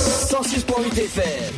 [0.00, 1.54] 106.8 FM.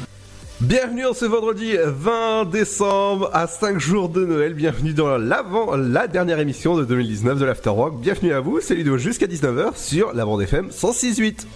[0.61, 4.55] Bienvenue en ce vendredi 20 décembre à 5 jours de Noël.
[4.55, 8.01] Bienvenue dans l'avant, la dernière émission de 2019 de l'Afterwork.
[8.01, 11.47] Bienvenue à vous, c'est Ludo jusqu'à 19h sur la bande FM 106.8.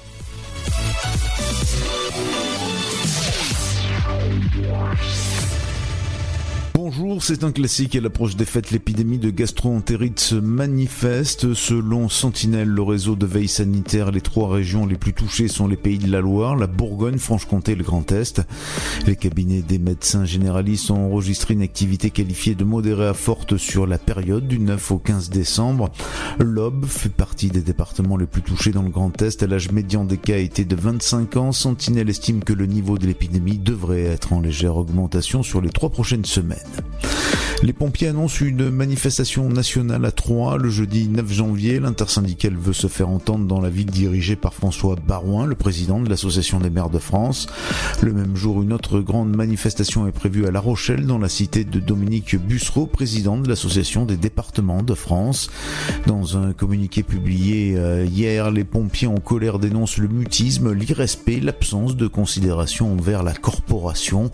[6.89, 8.71] Bonjour, c'est un classique à l'approche des fêtes.
[8.71, 11.53] L'épidémie de gastro-entérite se manifeste.
[11.53, 15.77] Selon Sentinelle, le réseau de veille sanitaire, les trois régions les plus touchées sont les
[15.77, 18.41] pays de la Loire, la Bourgogne, Franche-Comté et le Grand Est.
[19.05, 23.89] Les cabinets des médecins généralistes ont enregistré une activité qualifiée de modérée à forte sur
[23.89, 25.91] la période du 9 au 15 décembre.
[26.39, 29.43] L'Aube fait partie des départements les plus touchés dans le Grand Est.
[29.43, 31.50] L'âge médian des cas était de 25 ans.
[31.50, 35.91] Sentinelle estime que le niveau de l'épidémie devrait être en légère augmentation sur les trois
[35.91, 36.75] prochaines semaines.
[37.62, 41.80] Les pompiers annoncent une manifestation nationale à Troyes le jeudi 9 janvier.
[41.80, 46.08] L'intersyndicale veut se faire entendre dans la ville dirigée par François Barouin, le président de
[46.10, 47.47] l'Association des maires de France.
[48.02, 51.64] Le même jour, une autre grande manifestation est prévue à La Rochelle, dans la cité
[51.64, 55.50] de Dominique Bussereau, président de l'Association des départements de France.
[56.06, 61.97] Dans un communiqué publié euh, hier, les pompiers en colère dénoncent le mutisme, l'irrespect, l'absence
[61.97, 64.30] de considération envers la corporation.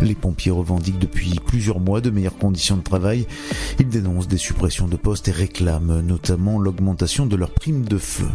[0.00, 3.26] Les pompiers revendiquent depuis plusieurs mois de meilleures conditions de travail.
[3.78, 8.28] Ils dénoncent des suppressions de postes et réclament notamment l'augmentation de leur prime de feu.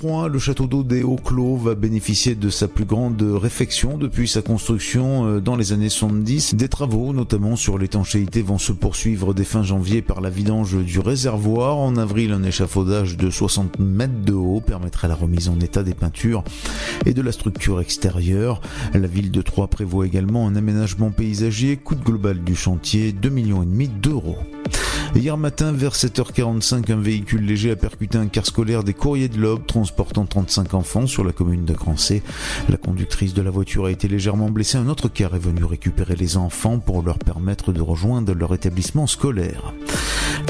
[0.00, 4.40] 3, le château d'eau des Hauts-Clos va bénéficier de sa plus grande réfection depuis sa
[4.40, 6.54] construction euh, dans les années 70.
[6.54, 11.00] Des travaux, notamment sur l'étanchéité, vont se poursuivre dès fin janvier par la vidange du
[11.00, 11.76] réservoir.
[11.76, 15.92] En avril, un échafaudage de 60 mètres de haut permettra la remise en état des
[15.92, 16.44] peintures
[17.04, 18.62] et de la structure extérieure.
[18.94, 21.76] La ville de Troyes prévoit également un aménagement paysager.
[21.76, 23.66] Coût global du chantier, 2 millions
[24.00, 24.38] d'euros.
[25.16, 29.38] Hier matin, vers 7h45, un véhicule léger a percuté un car scolaire des courriers de
[29.38, 32.22] l'Aube transportant 35 enfants sur la commune de Grancé.
[32.68, 34.78] La conductrice de la voiture a été légèrement blessée.
[34.78, 39.08] Un autre car est venu récupérer les enfants pour leur permettre de rejoindre leur établissement
[39.08, 39.74] scolaire.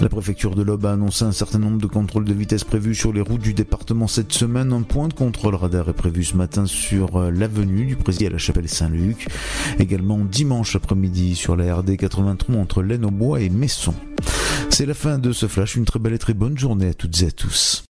[0.00, 3.12] La préfecture de l'Aube a annoncé un certain nombre de contrôles de vitesse prévus sur
[3.12, 4.72] les routes du département cette semaine.
[4.72, 8.32] Un point de contrôle radar est prévu ce matin sur euh, l'avenue du Président à
[8.32, 9.26] la chapelle Saint-Luc.
[9.78, 13.94] Également dimanche après-midi sur la RD 83 entre laine au bois et Messon.
[14.70, 15.76] C'est la fin de ce flash.
[15.76, 17.84] Une très belle et très bonne journée à toutes et à tous.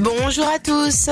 [0.00, 1.08] Bonjour à tous.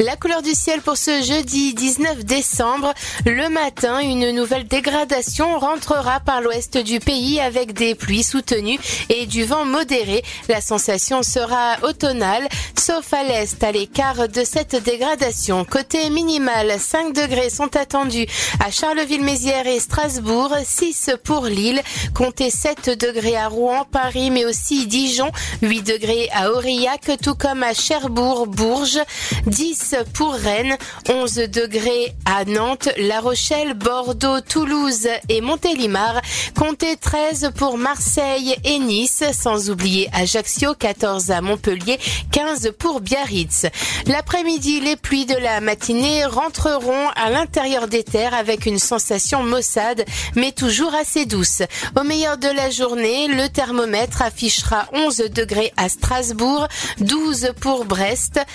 [0.00, 2.92] La couleur du ciel pour ce jeudi 19 décembre.
[3.24, 8.78] Le matin, une nouvelle dégradation rentrera par l'ouest du pays avec des pluies soutenues
[9.08, 10.22] et du vent modéré.
[10.48, 12.46] La sensation sera automnale,
[12.78, 15.64] sauf à l'est, à l'écart de cette dégradation.
[15.64, 18.26] Côté minimal, 5 degrés sont attendus
[18.64, 21.82] à Charleville-Mézières et Strasbourg, 6 pour Lille,
[22.14, 25.30] comptez 7 degrés à Rouen, Paris, mais aussi Dijon,
[25.62, 28.98] 8 degrés à Aurillac, tout comme à Cherbourg, Bourges,
[29.46, 30.76] 10 pour Rennes,
[31.08, 36.20] 11 degrés à Nantes, La Rochelle, Bordeaux, Toulouse et Montélimar,
[36.58, 42.00] comptez 13 pour Marseille et Nice, sans oublier Ajaccio, 14 à Montpellier,
[42.32, 43.66] 15 pour Biarritz.
[44.06, 50.04] L'après-midi, les pluies de la matinée rentreront à l'intérieur des terres avec une sensation maussade,
[50.34, 51.62] mais toujours assez douce.
[51.98, 56.66] Au meilleur de la journée, le thermomètre affichera 11 degrés à Strasbourg,
[56.98, 58.07] 12 pour Brest,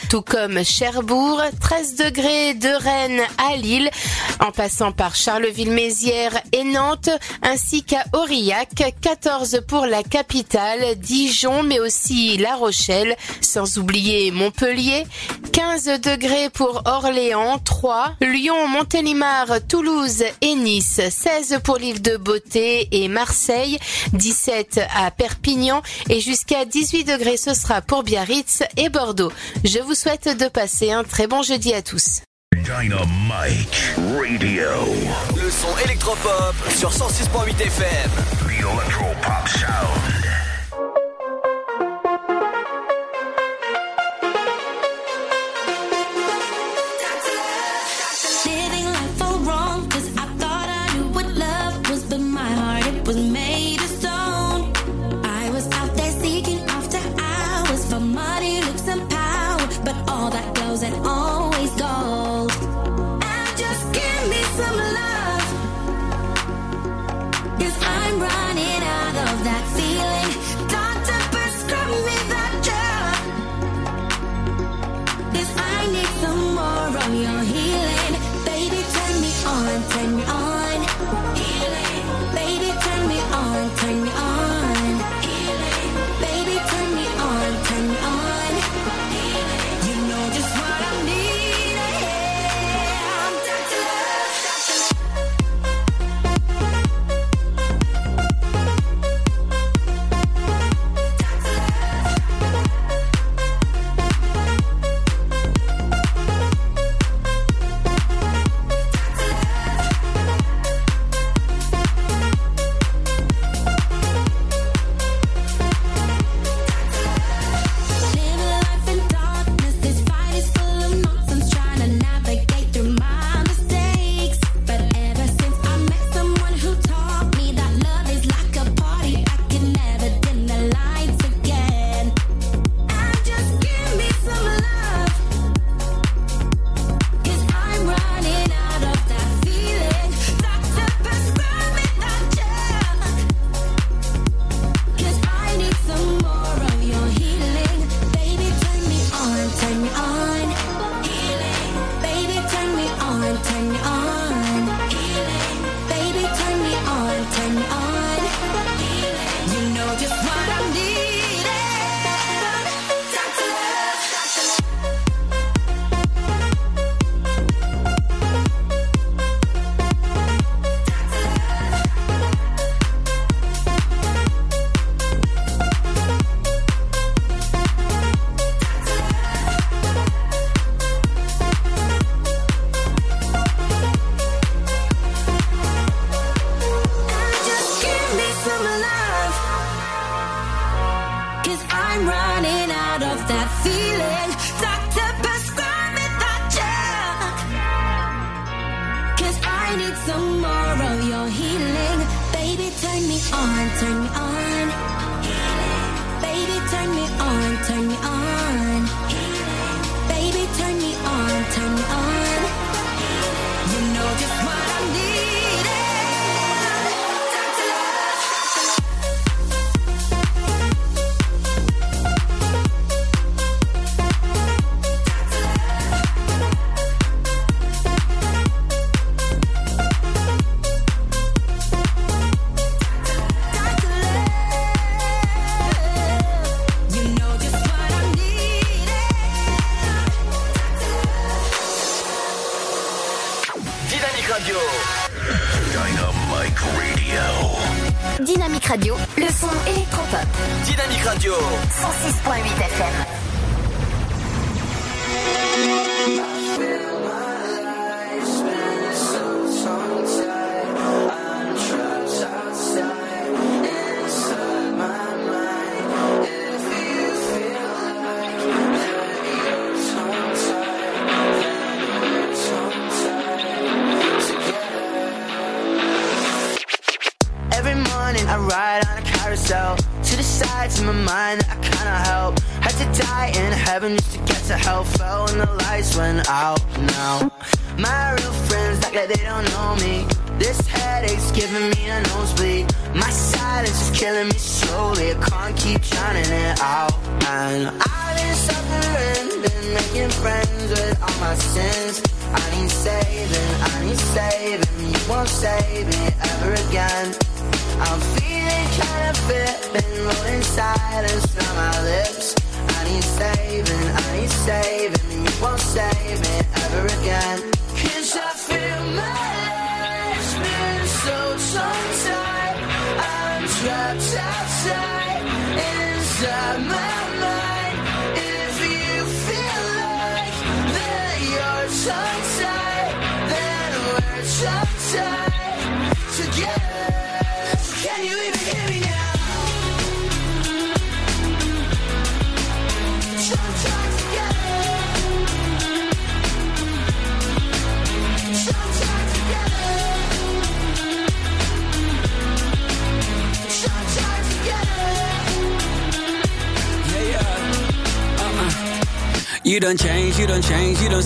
[0.09, 3.89] tout comme Cherbourg, 13 degrés de Rennes à Lille,
[4.39, 7.09] en passant par Charleville-Mézières et Nantes,
[7.41, 8.69] ainsi qu'à Aurillac,
[9.01, 15.05] 14 pour la capitale, Dijon, mais aussi La Rochelle, sans oublier Montpellier,
[15.51, 22.87] 15 degrés pour Orléans, 3, Lyon, Montélimar, Toulouse et Nice, 16 pour l'île de Beauté
[22.91, 23.77] et Marseille,
[24.13, 29.31] 17 à Perpignan et jusqu'à 18 degrés ce sera pour Biarritz et Bordeaux.
[29.63, 32.21] Je vous souhaite de passer un très bon jeudi à tous.
[32.55, 34.69] Dynamite Radio.
[35.35, 38.11] Le son électropop sur 106.8 FM.
[38.39, 40.12] The Electro Pop Sound.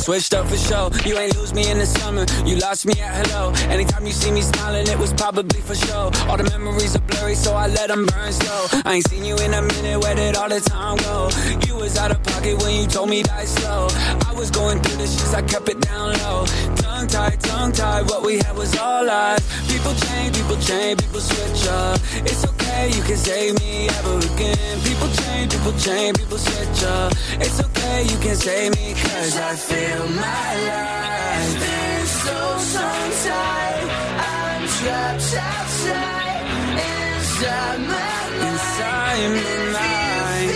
[0.07, 0.89] Switched up for show.
[1.05, 3.51] You ain't lose me in the summer, you lost me at hello.
[3.67, 6.09] Anytime you see me smiling, it was probably for sure.
[6.29, 8.67] All the memories are blurry, so I let them burn slow.
[8.85, 11.27] I ain't seen you in a minute, where did all the time go?
[11.67, 13.89] You was out of pocket when you told me die slow.
[14.29, 16.45] I was going through the shits, I kept it down low.
[16.77, 19.43] Tongue tied, tongue tied, what we had was all lies.
[19.67, 21.99] People change, people change, people switch up.
[22.23, 24.79] It's okay, you can save me ever again.
[24.87, 27.11] People change, people change, people switch up.
[27.43, 27.66] It's okay,
[28.11, 31.55] you can save me, cause I feel my life
[32.01, 32.39] is so
[32.73, 33.87] tongue-tied.
[34.31, 36.45] I'm trapped outside,
[36.87, 38.47] inside my mind.
[38.47, 40.51] Inside my mind.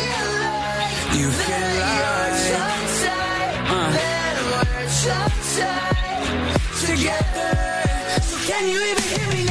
[1.19, 2.79] You feel like uh.
[6.85, 7.53] Together,
[8.21, 9.50] so can you even hear me now?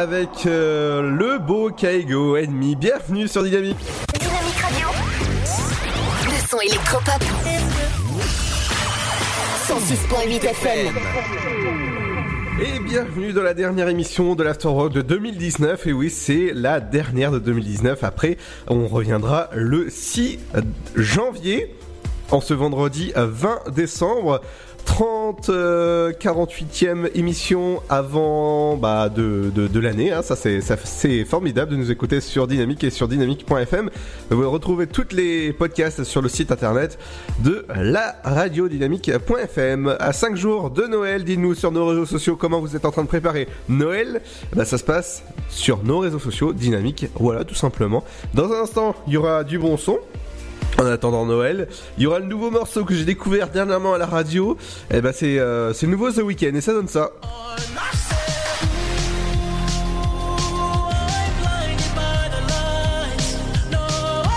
[0.00, 2.74] avec euh, le beau Kaigo ennemi.
[2.74, 3.76] Bienvenue sur Dynamique.
[4.18, 4.88] Dynamique Radio,
[6.24, 7.22] le son électropop.
[9.68, 10.94] 106.8 FM.
[12.62, 15.86] Et bienvenue dans la dernière émission de l'After Rock de 2019.
[15.86, 18.02] Et oui, c'est la dernière de 2019.
[18.02, 18.38] Après,
[18.68, 20.38] on reviendra le 6
[20.96, 21.76] janvier.
[22.30, 24.40] En ce vendredi 20 décembre
[24.84, 30.12] 30, euh, 48e émission avant bah, de, de, l'année.
[30.12, 30.22] Hein.
[30.22, 33.90] Ça, c'est, ça, c'est formidable de nous écouter sur Dynamique et sur dynamique.fm.
[34.30, 36.98] Vous retrouvez toutes les podcasts sur le site internet
[37.40, 39.96] de la radio dynamique.fm.
[39.98, 43.02] À 5 jours de Noël, dites-nous sur nos réseaux sociaux comment vous êtes en train
[43.02, 44.22] de préparer Noël.
[44.54, 47.06] Bah, ça se passe sur nos réseaux sociaux Dynamique.
[47.14, 48.04] Voilà, tout simplement.
[48.34, 49.98] Dans un instant, il y aura du bon son.
[50.80, 51.68] En attendant Noël,
[51.98, 54.56] il y aura le nouveau morceau que j'ai découvert dernièrement à la radio.
[54.90, 57.10] Et ben c'est euh, c'est nouveau The Weeknd et ça donne ça.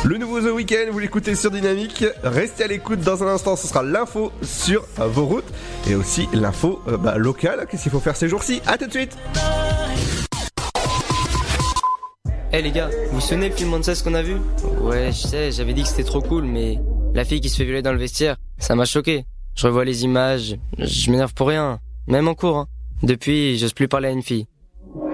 [0.03, 2.03] Le nouveau The Weeknd, vous l'écoutez sur Dynamique.
[2.23, 5.47] Restez à l'écoute dans un instant, ce sera l'info sur euh, vos routes
[5.89, 7.65] et aussi l'info euh, bah, locale.
[7.71, 8.61] Qu'est-ce qu'il faut faire ces jours-ci?
[8.65, 9.17] À tout de suite.
[12.55, 14.35] Eh les gars, vous vous souvenez le film ce qu'on a vu?
[14.79, 16.77] Ouais, je sais, j'avais dit que c'était trop cool, mais
[17.15, 19.25] la fille qui se fait violer dans le vestiaire, ça m'a choqué.
[19.55, 22.57] Je revois les images, je m'énerve pour rien, même en cours.
[22.57, 22.67] Hein.
[23.01, 24.45] Depuis, j'ose plus parler à une fille.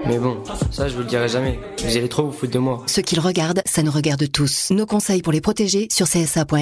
[0.06, 0.36] Mais bon,
[0.70, 1.58] ça je vous le dirai jamais.
[1.82, 2.82] Vous allez trop vous foutre de moi.
[2.86, 4.70] Ce qu'ils regardent, ça nous regarde tous.
[4.70, 6.56] Nos conseils pour les protéger sur csa.fr.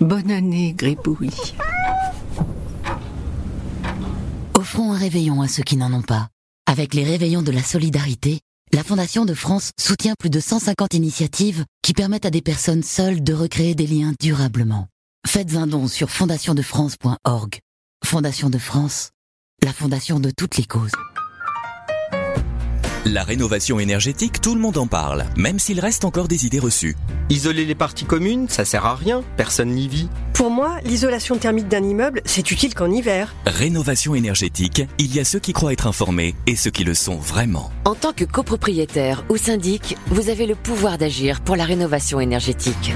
[0.00, 1.28] Bonne année, Gribouille.
[4.72, 6.28] Offrons un réveillon à ceux qui n'en ont pas.
[6.64, 8.38] Avec les réveillons de la solidarité,
[8.72, 13.20] la Fondation de France soutient plus de 150 initiatives qui permettent à des personnes seules
[13.20, 14.86] de recréer des liens durablement.
[15.26, 17.58] Faites un don sur fondationdefrance.org.
[18.04, 19.10] Fondation de France,
[19.64, 20.92] la fondation de toutes les causes.
[23.06, 26.96] La rénovation énergétique, tout le monde en parle, même s'il reste encore des idées reçues.
[27.30, 30.10] Isoler les parties communes, ça sert à rien, personne n'y vit.
[30.34, 33.34] Pour moi, l'isolation thermique d'un immeuble, c'est utile qu'en hiver.
[33.46, 37.16] Rénovation énergétique, il y a ceux qui croient être informés et ceux qui le sont
[37.16, 37.70] vraiment.
[37.86, 42.92] En tant que copropriétaire ou syndic, vous avez le pouvoir d'agir pour la rénovation énergétique.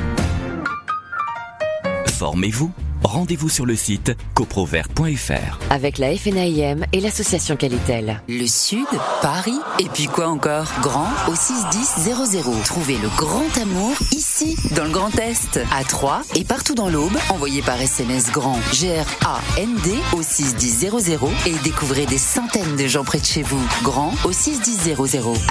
[2.08, 2.72] Formez-vous
[3.04, 5.58] Rendez-vous sur le site coprovert.fr.
[5.70, 8.22] Avec la FNAIM et l'association Qualitel.
[8.28, 8.86] Le Sud,
[9.20, 10.66] Paris, et puis quoi encore?
[10.80, 12.62] Grand au 61000.
[12.64, 17.16] Trouvez le grand amour ici, dans le Grand Est, à Troyes et partout dans l'Aube.
[17.28, 23.26] Envoyez par SMS grand G-R-A-N-D au 61000 et découvrez des centaines de gens près de
[23.26, 23.62] chez vous.
[23.82, 24.94] Grand au 61000.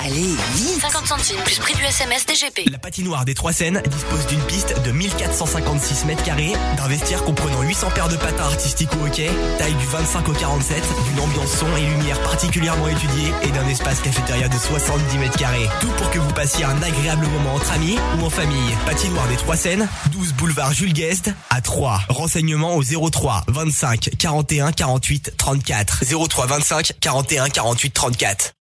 [0.03, 2.69] Allez, vite 50 centimes plus prix du SMS DGP.
[2.71, 7.61] La patinoire des Trois Seines dispose d'une piste de 1456 mètres carrés, d'un vestiaire comprenant
[7.61, 11.67] 800 paires de patins artistiques ou hockey, taille du 25 au 47, d'une ambiance son
[11.75, 15.67] et lumière particulièrement étudiée et d'un espace cafétéria de 70 mètres carrés.
[15.81, 18.73] Tout pour que vous passiez un agréable moment entre amis ou en famille.
[18.85, 22.03] Patinoire des Trois Seines, 12 boulevard Jules Guest à 3.
[22.07, 26.03] Renseignements au 03 25 41 48 34.
[26.29, 28.53] 03 25 41 48 34.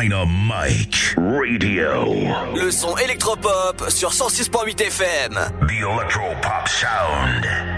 [0.00, 2.14] Dynamite Radio.
[2.54, 5.32] Le son électropop sur 106.8 FM.
[5.66, 7.77] The Electropop Sound.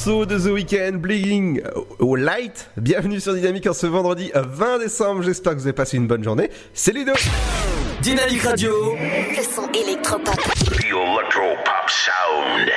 [0.00, 1.60] Morceau de The Weeknd, Bleeding
[1.98, 2.70] au Light.
[2.78, 5.20] Bienvenue sur Dynamique en ce vendredi 20 décembre.
[5.20, 6.48] J'espère que vous avez passé une bonne journée.
[6.72, 7.12] C'est Ludo.
[8.00, 8.72] Dynamique Radio.
[8.94, 10.36] Le son électropop.
[10.36, 12.70] The Electro Pop Sound.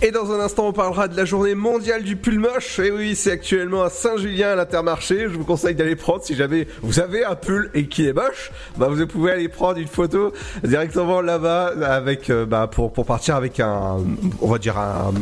[0.00, 2.78] Et dans un instant, on parlera de la journée mondiale du pull moche.
[2.78, 5.24] Et oui, c'est actuellement à Saint-Julien à l'Intermarché.
[5.28, 8.52] Je vous conseille d'aller prendre si jamais vous avez un pull et qu'il est moche.
[8.78, 10.32] Bah, vous pouvez aller prendre une photo
[10.64, 13.98] directement là-bas avec, euh, bah, pour, pour partir avec un,
[14.40, 15.12] on va dire un,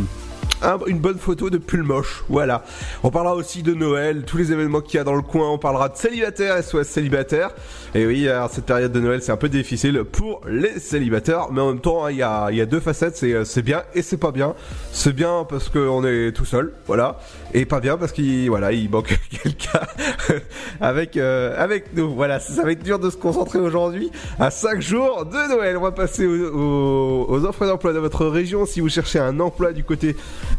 [0.66, 2.24] un- une bonne photo de pull moche.
[2.29, 2.64] Voilà.
[3.02, 5.48] On parlera aussi de Noël, tous les événements qu'il y a dans le coin.
[5.50, 7.50] On parlera de célibataires, SOS célibataires.
[7.94, 11.48] Et oui, alors, cette période de Noël, c'est un peu difficile pour les célibataires.
[11.52, 13.18] Mais en même temps, hein, il y a, deux facettes.
[13.22, 14.55] Euh, c'est bien et c'est pas bien.
[14.92, 16.72] C'est bien parce qu'on est tout seul.
[16.87, 17.18] Voilà.
[17.54, 19.80] Et pas bien parce qu'il, voilà, il manque quelqu'un
[20.80, 22.14] avec, euh, avec nous.
[22.14, 22.40] Voilà.
[22.40, 25.76] Ça va être dur de se concentrer aujourd'hui à 5 jours de Noël.
[25.76, 28.66] On va passer aux, offres d'emploi de votre région.
[28.66, 30.16] Si vous cherchez un emploi du côté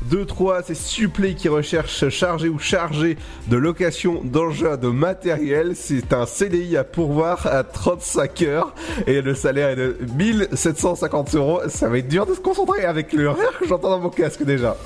[0.09, 5.73] de Troyes, c'est Supplé qui recherche chargé ou chargé de location d'engins de matériel.
[5.75, 8.73] C'est un CDI à pourvoir à 35 heures
[9.05, 11.61] et le salaire est de 1750 euros.
[11.67, 14.43] Ça va être dur de se concentrer avec le rire que j'entends dans mon casque
[14.43, 14.77] déjà.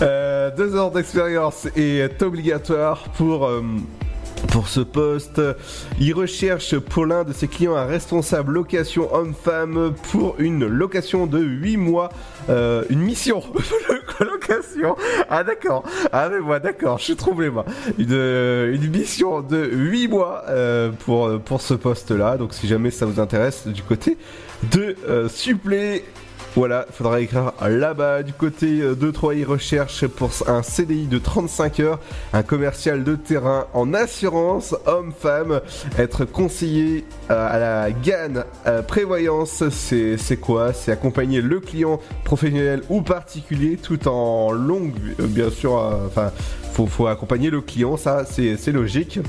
[0.00, 3.46] Euh, deux heures d'expérience est obligatoire pour...
[3.46, 3.62] euh,
[4.50, 5.40] pour ce poste,
[6.00, 11.38] il recherche pour l'un de ses clients un responsable location homme-femme pour une location de
[11.38, 12.08] 8 mois,
[12.50, 14.96] euh, une mission de colocation.
[15.30, 17.64] Ah d'accord, ah mais moi d'accord, je suis troublé moi.
[17.98, 22.90] Une, euh, une mission de 8 mois euh, pour, pour ce poste-là, donc si jamais
[22.90, 24.18] ça vous intéresse du côté
[24.72, 26.04] de euh, supplé.
[26.54, 31.16] Voilà, il faudra écrire là-bas du côté euh, de Troyes, recherche pour un CDI de
[31.16, 31.98] 35 heures,
[32.34, 35.62] un commercial de terrain en assurance, homme-femme,
[35.98, 40.74] être conseiller euh, à la GAN euh, prévoyance, c'est quoi?
[40.74, 45.72] C'est accompagner le client professionnel ou particulier tout en longue, bien sûr,
[46.06, 46.32] enfin,
[46.74, 49.20] faut, faut accompagner le client, ça c'est logique.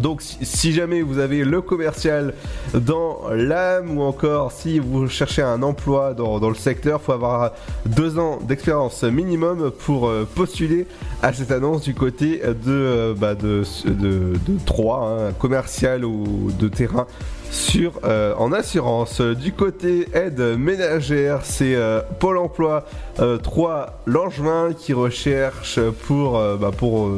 [0.00, 2.34] Donc si- jamais vous avez le commercial
[2.74, 7.52] dans l'âme ou encore si vous cherchez un emploi dans, dans le secteur, faut avoir
[7.86, 10.86] deux ans d'expérience minimum pour euh, postuler
[11.22, 16.50] à cette annonce du côté de, euh, bah, de, de, de Troyes, hein, commercial ou
[16.58, 17.06] de terrain
[17.50, 19.22] sur euh, en assurance.
[19.22, 21.76] Du côté aide ménagère, c'est
[22.20, 22.84] Pôle Emploi
[23.20, 27.08] euh, 3 Langevin qui recherche pour bah, pour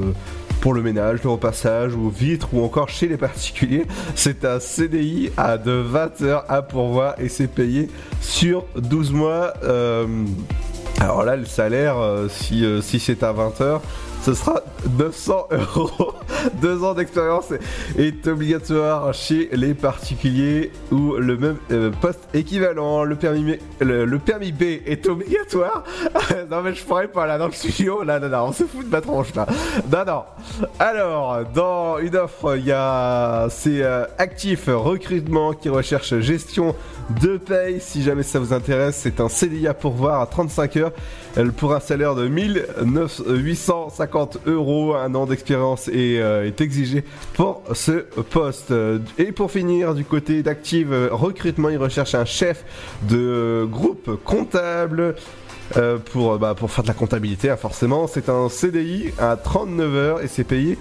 [0.60, 3.86] pour le ménage, le repassage ou vitres ou encore chez les particuliers.
[4.14, 7.88] C'est un CDI à de 20 heures à pourvoir et c'est payé
[8.20, 9.54] sur 12 mois.
[9.64, 10.06] Euh,
[11.00, 13.82] alors là, le salaire, euh, si, euh, si c'est à 20 heures,
[14.22, 14.60] ce sera
[14.98, 16.12] 900 euros.
[16.60, 17.52] Deux ans d'expérience
[17.98, 23.04] est obligatoire chez les particuliers ou le même euh, poste équivalent.
[23.04, 25.84] Le permis, B- est obligatoire.
[26.50, 28.02] non mais je pourrais pas là dans le studio.
[28.02, 29.46] Là, non, non, on se fout de ma tronche là.
[29.90, 30.22] Non, non.
[30.78, 36.74] Alors, dans une offre, il y a c'est euh, actif recrutement qui recherche gestion
[37.20, 37.80] de paye.
[37.80, 40.92] Si jamais ça vous intéresse, c'est un CDI à pourvoir à 35 heures
[41.56, 44.94] pour un salaire de 1850 250 euros.
[44.94, 48.72] Un an d'expérience est, euh, est exigé pour ce poste.
[49.18, 52.64] Et pour finir, du côté d'Active euh, Recrutement, il recherche un chef
[53.08, 55.14] de groupe comptable.
[55.76, 59.94] euh, pour, bah, pour faire de la comptabilité, hein, forcément, c'est un CDI à 39
[59.94, 60.76] heures et c'est payé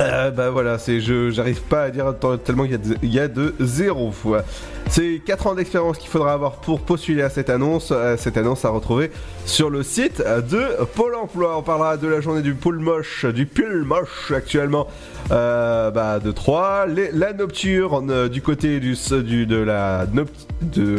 [0.00, 2.14] euh, bah voilà, je j'arrive pas à dire
[2.44, 4.12] tellement il y a de, zéro.
[4.24, 4.40] Ouais.
[4.90, 7.90] C'est 4 ans d'expérience qu'il faudra avoir pour postuler à cette annonce.
[7.92, 9.10] Euh, cette annonce à retrouver
[9.44, 11.56] sur le site de Pôle Emploi.
[11.58, 14.88] On parlera de la journée du pull moche, du pull moche actuellement
[15.30, 16.86] euh, bah, de 3.
[16.86, 19.62] Les- la nocturne euh, du côté de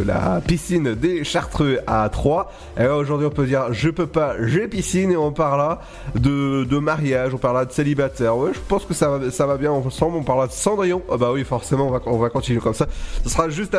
[0.06, 2.52] la piscine des Chartreux à 3.
[2.80, 5.82] Et aujourd'hui on peut dire je peux pas, j'ai piscine et on parlera
[6.16, 8.36] de, mariage, on parlera de célibataire.
[8.54, 10.18] Je pense que ça va, bien ensemble.
[10.18, 11.02] On parlera de Cendrillon.
[11.12, 12.88] Ah bah oui, forcément, on va, on va continuer comme ça.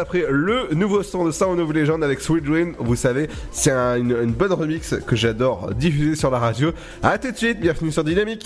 [0.01, 2.75] Après le nouveau son de Sound of Legend avec Sweet Dream.
[2.79, 6.73] Vous savez, c'est un- une, bonne remix que j'adore diffuser sur la radio.
[7.03, 8.45] À tout de suite, bienvenue sur Dynamique.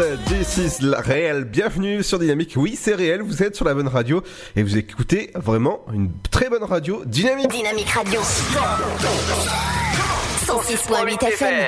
[0.00, 1.44] This is la- réel.
[1.44, 2.54] Bienvenue sur Dynamique.
[2.56, 3.20] Oui, c'est réel.
[3.20, 4.22] Vous êtes sur la bonne radio
[4.56, 7.50] et vous écoutez vraiment une très bonne radio Dynamique.
[7.50, 8.18] Dynamique Radio.
[10.46, 11.66] 106.8 FM.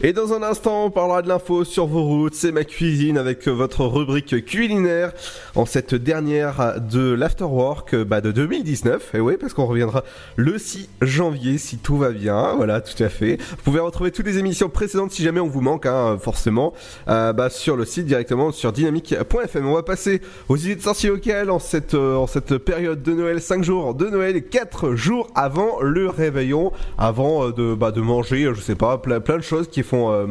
[0.00, 2.34] Et dans un instant, on parlera de l'info sur vos routes.
[2.34, 5.12] C'est ma cuisine avec votre rubrique culinaire
[5.54, 9.14] en cette dernière de l'Afterwork bah, de 2019.
[9.14, 10.04] Et oui, parce qu'on reviendra
[10.36, 12.54] le 6 janvier si tout va bien.
[12.54, 13.38] Voilà, tout à fait.
[13.50, 16.72] Vous pouvez retrouver toutes les émissions précédentes si jamais on vous manque, hein, forcément,
[17.08, 19.66] euh, bah, sur le site directement sur dynamique.fm.
[19.66, 22.26] On va passer aux idées de sortie locales en cette, euh,
[22.64, 27.52] période de Noël, 5 jours de Noël et 4 jours avant le réveillon, avant euh,
[27.52, 30.26] de, bah, de manger, je sais pas, plein, de choses qui font...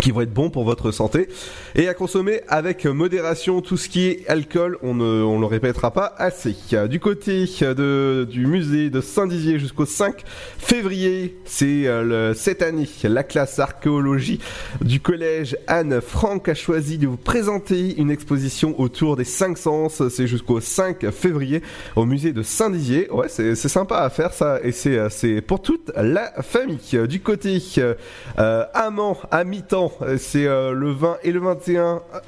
[0.00, 1.28] qui vont être bons pour votre santé.
[1.74, 5.92] Et à consommer avec modération tout ce qui est alcool on ne on le répétera
[5.92, 6.56] pas assez.
[6.88, 10.22] Du côté de du musée de Saint-Dizier jusqu'au 5
[10.58, 14.40] février c'est euh, cette année la classe archéologie
[14.82, 20.02] du collège Anne Franck a choisi de vous présenter une exposition autour des cinq sens.
[20.08, 21.62] C'est jusqu'au 5 février
[21.96, 23.10] au musée de Saint-Dizier.
[23.10, 24.60] Ouais c'est sympa à faire ça.
[24.62, 26.78] Et c'est euh, c'est pour toute la famille.
[27.08, 32.20] Du côté euh, amant à mi-temps euh, c'est euh, le 20 et le 21 euh,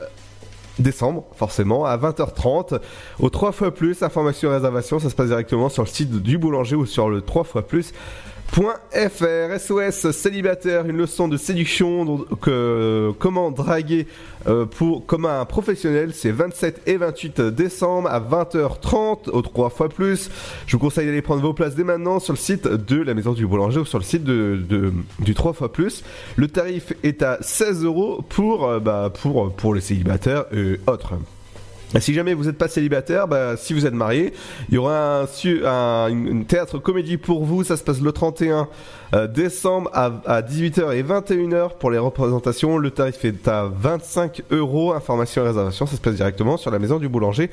[0.78, 2.80] décembre, forcément, à 20h30.
[3.18, 6.38] Au 3 fois plus, information et réservation, ça se passe directement sur le site du
[6.38, 7.92] boulanger ou sur le 3 fois plus.
[8.52, 14.06] .fr SOS célibataire une leçon de séduction dont- que comment draguer
[14.48, 16.10] euh, pour comme un professionnel.
[16.14, 20.30] C'est 27 et 28 décembre à 20h30 au 3 fois plus.
[20.66, 23.32] Je vous conseille d'aller prendre vos places dès maintenant sur le site de la maison
[23.32, 26.02] du boulanger ou sur le site de, de- du 3 fois plus.
[26.36, 31.14] Le tarif est à 16 euros pour euh, bah, pour pour les célibataires et autres
[31.98, 34.32] si jamais vous n'êtes pas célibataire, bah, si vous êtes marié,
[34.68, 35.26] il y aura un,
[35.64, 37.64] un- une, théâtre comédie pour vous.
[37.64, 38.68] Ça se passe le 31
[39.14, 42.78] euh, décembre à, à 18h et 21h pour les représentations.
[42.78, 44.92] Le tarif est à 25 euros.
[44.92, 47.50] Information et réservation, ça se passe directement sur la maison du boulanger.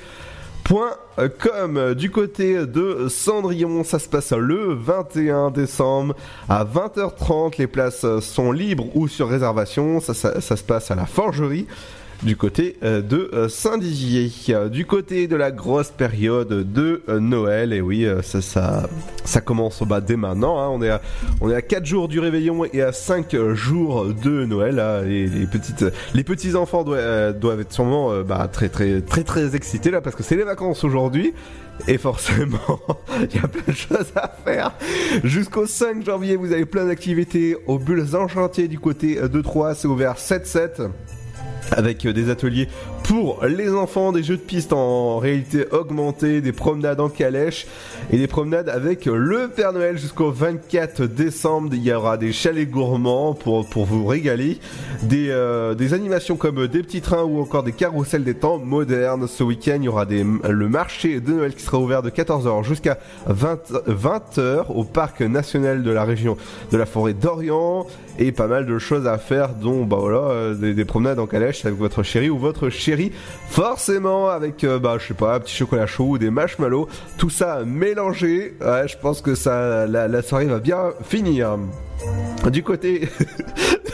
[0.63, 6.13] Point euh, com du côté de Cendrillon, ça se passe le 21 décembre
[6.49, 7.53] à 20h30.
[7.57, 9.99] Les places sont libres ou sur réservation.
[9.99, 11.65] Ça, ça, ça se passe à la Forgerie
[12.23, 14.31] du côté euh, de euh, Saint-Dizier.
[14.69, 18.89] Du côté de la grosse période de euh, Noël, et oui, ça,
[19.45, 20.59] commence bah, dès maintenant.
[20.59, 20.69] hein.
[20.71, 21.01] On, est à,
[21.41, 24.75] on est à 4 jours du réveillon et à 5 jours de Noël.
[24.75, 25.01] là.
[25.01, 30.01] Les, petites, les petits enfants doivent, être sûrement bah, très, très, très, très excités là
[30.01, 31.33] parce que c'est les vacances aujourd'hui.
[31.87, 32.79] Et forcément,
[33.19, 34.71] il y a plein de choses à faire.
[35.23, 39.75] Jusqu'au 5 janvier, vous avez plein d'activités aux bulles enchantées du côté de Troyes.
[39.75, 40.89] C'est ouvert 7-7
[41.71, 42.67] avec euh, des ateliers
[43.03, 47.67] pour les enfants, des jeux de piste en réalité augmentée, des promenades en calèche
[48.11, 51.69] et des promenades avec le Père Noël jusqu'au 24 décembre.
[51.73, 54.59] Il y aura des chalets gourmands pour, pour vous régaler,
[55.03, 59.27] des, euh, des animations comme des petits trains ou encore des carousels des temps modernes.
[59.27, 62.63] Ce week-end, il y aura des, le marché de Noël qui sera ouvert de 14h
[62.63, 62.97] jusqu'à
[63.27, 66.37] 20, 20h au parc national de la région
[66.71, 67.87] de la forêt d'Orient
[68.17, 71.27] et pas mal de choses à faire dont bah voilà euh, des, des promenades en
[71.27, 73.11] calèche avec votre chéri ou votre chérie.
[73.49, 76.87] Forcément avec euh, bah je sais pas un petit chocolat chaud ou des marshmallows.
[77.17, 78.55] Tout ça mélangé.
[78.61, 81.57] Je pense que ça la, la soirée va bien finir
[82.49, 83.09] du côté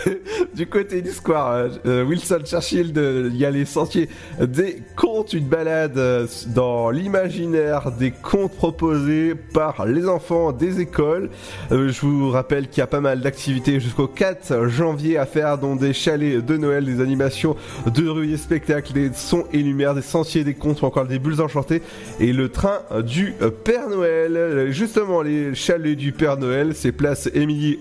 [0.53, 5.45] du côté du square euh, Wilson Churchill il y a les sentiers des contes une
[5.45, 11.29] balade euh, dans l'imaginaire des contes proposés par les enfants des écoles.
[11.71, 15.57] Euh, je vous rappelle qu'il y a pas mal d'activités jusqu'au 4 janvier à faire
[15.57, 17.55] dont des chalets de Noël des animations
[17.87, 21.19] de rue des spectacles des sons et lumières des sentiers des contes ou encore des
[21.19, 21.81] bulles enchantées
[22.19, 23.33] et le train du
[23.63, 24.71] Père Noël.
[24.71, 27.79] Justement les chalets du Père Noël c'est place Émilie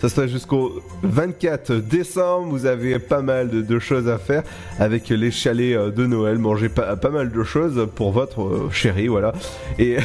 [0.00, 2.48] Ça se passe jusqu'au 24 décembre.
[2.50, 4.42] Vous avez pas mal de, choses à faire
[4.78, 6.38] avec les chalets euh, de Noël.
[6.38, 9.32] Manger pas, pas mal de choses pour votre euh, chéri voilà.
[9.78, 9.96] Et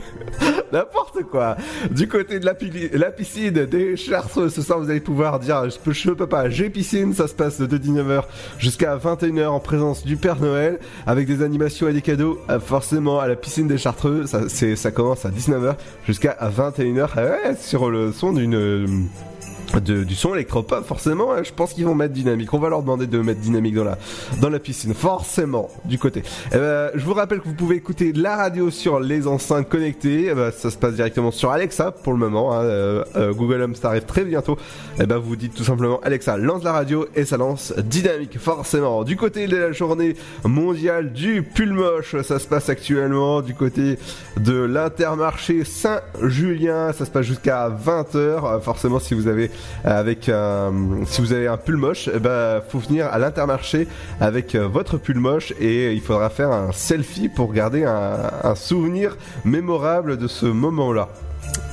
[0.72, 1.56] n'importe quoi.
[1.90, 5.68] Du côté de la, pi- la piscine des Chartreux ce soir vous allez pouvoir dire
[5.68, 6.48] je peux, je peux pas.
[6.50, 7.12] J'ai piscine.
[7.14, 8.22] Ça se passe de 19h
[8.58, 13.18] jusqu'à 21h en présence du Père Noël avec des animations et des cadeaux euh, forcément
[13.20, 14.24] à la piscine des Chartreux.
[14.26, 15.74] Ça, commence à 19h
[16.06, 19.29] jusqu'à 21h Ah sur le son d'une Um.
[19.78, 22.52] De- du son électropop forcément hein, je pense qu'ils vont mettre dynamique.
[22.54, 23.98] On va leur demander de mettre dynamique dans la
[24.40, 26.22] dans la piscine forcément du côté.
[26.52, 30.28] Eh ben, je vous rappelle que vous pouvez écouter la radio sur les enceintes connectées.
[30.30, 33.62] Eh ben, ça se passe directement sur Alexa pour le moment hein, euh, euh, Google
[33.62, 34.56] Home ça arrive très bientôt.
[34.98, 39.04] Et ben vous dites tout simplement Alexa lance la radio et ça lance dynamique forcément.
[39.04, 43.98] Du côté de la journée mondiale du pull moche ça se passe actuellement du côté
[44.38, 46.92] de l'intermarché Saint-Julien.
[46.92, 49.50] Ça se passe jusqu'à 20h forcément si vous avez
[49.84, 50.72] avec un,
[51.06, 53.88] si vous avez un pull moche, eh ben faut venir à l'intermarché
[54.20, 59.16] avec euh, votre pull moche et il faudra faire un selfie pour garder un, souvenir
[59.44, 61.08] mémorable de ce moment-là.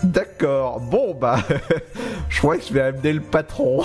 [0.03, 1.37] D'accord, bon bah,
[2.29, 3.83] je crois que je vais amener le patron.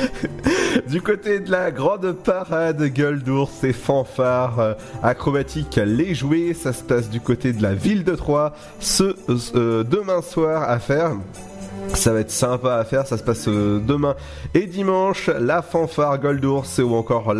[0.88, 6.72] du côté de la grande parade, gueule d'ours et fanfares euh, acrobatiques, les jouets, ça
[6.72, 9.16] se passe du côté de la ville de Troyes, ce
[9.54, 11.12] euh, demain soir à faire.
[11.96, 14.14] Ça va être sympa à faire, ça se passe euh, demain
[14.54, 15.28] et dimanche.
[15.40, 17.34] La fanfare Gold Ours ou encore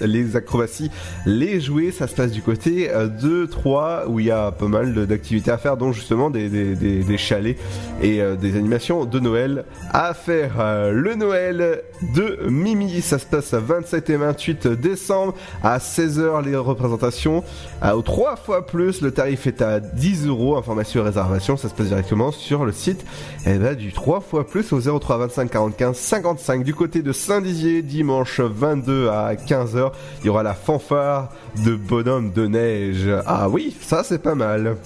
[0.00, 0.90] les acrobaties,
[1.24, 4.68] les jouets, ça se passe du côté euh, de Troyes où il y a pas
[4.68, 7.56] mal d'activités à faire, dont justement des, des, des- chalets
[8.02, 10.52] et euh, des animations de Noël à faire.
[10.92, 11.82] Le Noël
[12.14, 15.34] de Mimi, ça se passe à 27 et 28 décembre
[15.64, 17.42] à 16h les représentations.
[17.80, 20.56] À, aux trois fois plus, le tarif est à 10 euros.
[20.56, 23.04] Information et réservation, ça se passe directement sur le site
[23.46, 26.64] eh ben, du 3 fois plus au 03 25 45 55.
[26.64, 31.30] Du côté de Saint-Dizier, dimanche 22 à 15h, il y aura la fanfare
[31.64, 33.08] de bonhomme de neige.
[33.26, 34.76] Ah oui, ça c'est pas mal.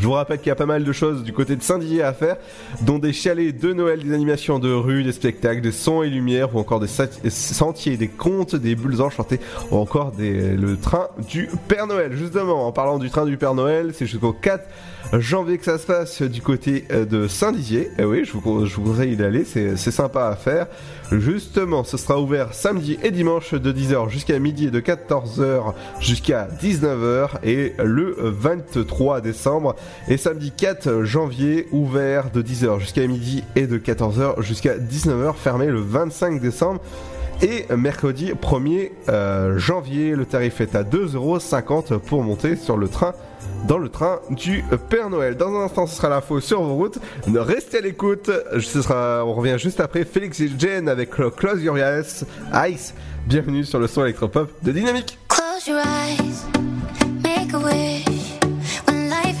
[0.00, 2.12] Je vous rappelle qu'il y a pas mal de choses du côté de Saint-Dizier à
[2.12, 2.36] faire,
[2.82, 6.54] dont des chalets de Noël, des animations de rue, des spectacles, des sons et lumières,
[6.54, 6.88] ou encore des
[7.30, 12.12] sentiers, des contes, des bulles enchantées, ou encore le train du Père Noël.
[12.14, 14.64] Justement, en parlant du train du Père Noël, c'est jusqu'au 4
[15.12, 17.90] janvier que ça se passe du côté euh, de Saint-Dizier.
[17.98, 20.66] Et oui, je vous, conseille d'aller, c'est c'est sympa à faire.
[21.12, 26.48] Justement, ce sera ouvert samedi et dimanche de 10h jusqu'à midi et de 14h jusqu'à
[26.60, 29.76] 19h et le 23 décembre
[30.08, 35.66] et samedi 4 janvier ouvert de 10h jusqu'à midi et de 14h jusqu'à 19h fermé
[35.66, 36.80] le 25 décembre
[37.42, 43.14] et mercredi 1er euh, janvier le tarif est à 2,50€ pour monter sur le train
[43.66, 45.36] dans le train du Père Noël.
[45.36, 46.98] Dans un instant, ce sera l'info sur vos routes.
[47.26, 48.30] Restez à l'écoute.
[48.60, 52.24] Ce sera, on revient juste après Félix et Jen avec Close Your Eyes.
[52.68, 52.94] Ice.
[53.26, 55.18] Bienvenue sur le son électropop de Dynamique.
[55.28, 56.44] Close your eyes,
[57.22, 58.04] make a wish.
[58.86, 59.40] When life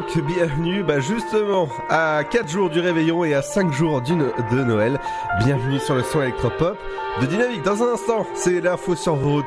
[0.00, 4.62] Bienvenue bah justement à 4 jours du réveillon et à 5 jours du no- de
[4.62, 5.00] Noël.
[5.44, 6.76] Bienvenue sur le son électropop
[7.20, 7.62] de Dynamique.
[7.62, 9.44] Dans un instant, c'est l'info sur vos routes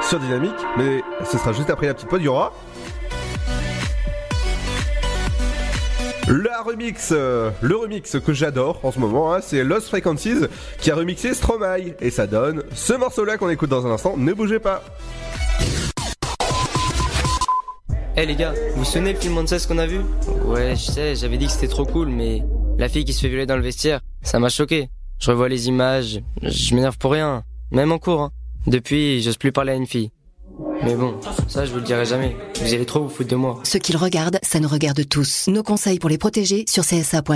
[0.00, 2.30] sur Dynamique, mais ce sera juste après la petite pause, il y.
[6.28, 10.46] La remix, euh, le remix que j'adore en ce moment, hein, c'est Lost Frequencies
[10.78, 14.14] qui a remixé Stromae et ça donne ce morceau-là qu'on écoute dans un instant.
[14.16, 14.82] Ne bougez pas.
[18.22, 19.98] Eh les gars, vous vous souvenez le film Monsters qu'on a vu?
[20.44, 22.44] Ouais, je sais, j'avais dit que c'était trop cool, mais
[22.78, 24.90] la fille qui se fait violer dans le vestiaire, ça m'a choqué.
[25.18, 27.42] Je revois les images, je m'énerve pour rien,
[27.72, 28.20] même en cours.
[28.20, 28.30] hein.
[28.68, 30.12] Depuis, j'ose plus parler à une fille.
[30.84, 31.16] Mais bon,
[31.48, 32.36] ça je vous le dirai jamais.
[32.60, 33.58] Vous allez trop vous foutre de moi.
[33.64, 35.48] Ce qu'ils regardent, ça nous regarde tous.
[35.48, 37.32] Nos conseils pour les protéger sur csa.fr.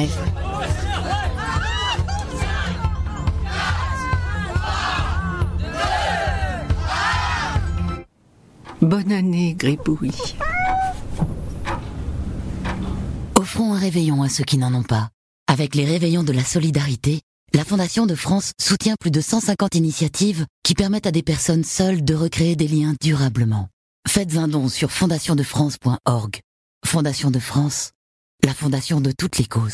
[8.87, 10.13] Bonne année, Gribouille.
[13.35, 15.11] Offrons un réveillon à ceux qui n'en ont pas.
[15.49, 17.23] Avec les réveillons de la solidarité,
[17.53, 22.05] la Fondation de France soutient plus de 150 initiatives qui permettent à des personnes seules
[22.05, 23.71] de recréer des liens durablement.
[24.07, 26.39] Faites un don sur fondationdefrance.org.
[26.85, 27.91] Fondation de France,
[28.45, 29.73] la fondation de toutes les causes.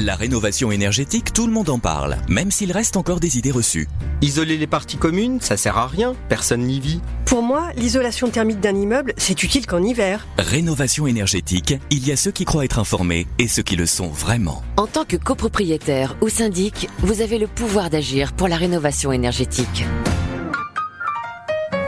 [0.00, 3.88] La rénovation énergétique, tout le monde en parle, même s'il reste encore des idées reçues.
[4.22, 7.00] Isoler les parties communes, ça sert à rien, personne n'y vit.
[7.24, 10.24] Pour moi, l'isolation thermique d'un immeuble, c'est utile qu'en hiver.
[10.38, 14.06] Rénovation énergétique, il y a ceux qui croient être informés et ceux qui le sont
[14.06, 14.62] vraiment.
[14.76, 19.84] En tant que copropriétaire ou syndic, vous avez le pouvoir d'agir pour la rénovation énergétique.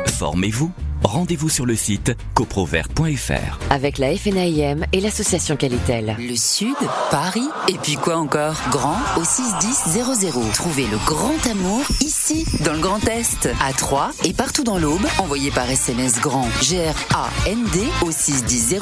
[0.07, 0.73] Formez-vous.
[1.03, 3.59] Rendez-vous sur le site coprovert.fr.
[3.71, 6.15] Avec la FNAIM et l'association Qualitel.
[6.19, 6.77] Le Sud,
[7.11, 8.57] Paris, et puis quoi encore?
[8.71, 10.53] Grand au 61000.
[10.53, 15.07] Trouvez le grand amour ici, dans le Grand Est, à Troyes et partout dans l'Aube.
[15.19, 18.81] Envoyez par SMS grand G-R-A-N-D au 61000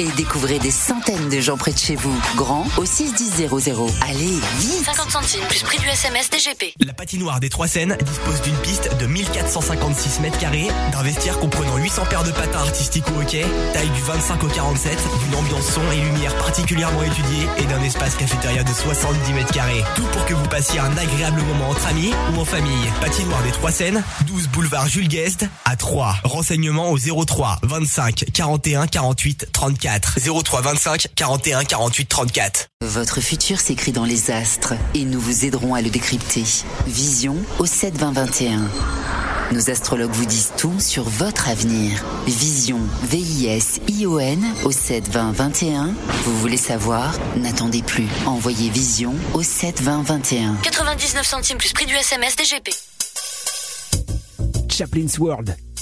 [0.00, 2.14] et découvrez des centaines de gens près de chez vous.
[2.36, 3.48] Grand au 61000.
[4.06, 6.74] Allez, vite 50 centimes plus prix du SMS DGP.
[6.84, 11.53] La patinoire des Trois Seines dispose d'une piste de 1456 mètres carrés, d'un vestiaire comprenant
[11.54, 15.66] comprenant 800 paires de patins artistiques ou hockey, taille du 25 au 47, d'une ambiance
[15.66, 19.84] son et lumière particulièrement étudiée et d'un espace cafétéria de 70 mètres carrés.
[19.94, 22.84] Tout pour que vous passiez un agréable moment entre amis ou en famille.
[23.00, 26.16] Patinoire des Trois Seines, 12 boulevard Jules Guest à 3.
[26.24, 30.18] Renseignements au 03 25 41 48 34.
[30.42, 32.66] 03 25 41 48 34.
[32.82, 36.44] Votre futur s'écrit dans les astres et nous vous aiderons à le décrypter.
[36.86, 38.62] Vision au 7 20 21.
[39.52, 42.04] Nos astrologues vous disent tout sur votre votre avenir.
[42.26, 45.94] Vision, V-I-S-I-O-N au 7 20 21.
[46.24, 47.14] Vous voulez savoir?
[47.36, 48.06] N'attendez plus.
[48.26, 50.56] Envoyez Vision au 7 20 21.
[50.62, 52.70] 99 centimes plus prix du SMS DGP.
[54.68, 55.56] Chaplin's World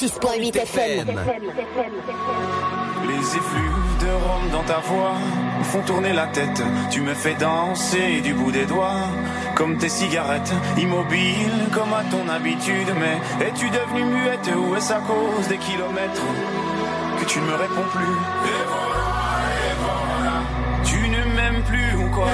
[0.00, 0.10] Les
[3.36, 5.14] effluves de Rome dans ta voix
[5.62, 6.62] font tourner la tête.
[6.90, 9.08] Tu me fais danser du bout des doigts,
[9.54, 12.88] comme tes cigarettes, immobile comme à ton habitude.
[12.98, 16.26] Mais es-tu devenue muette ou est-ce à cause des kilomètres
[17.20, 18.16] que tu ne me réponds plus?
[20.84, 22.28] Tu ne m'aimes plus ou quoi?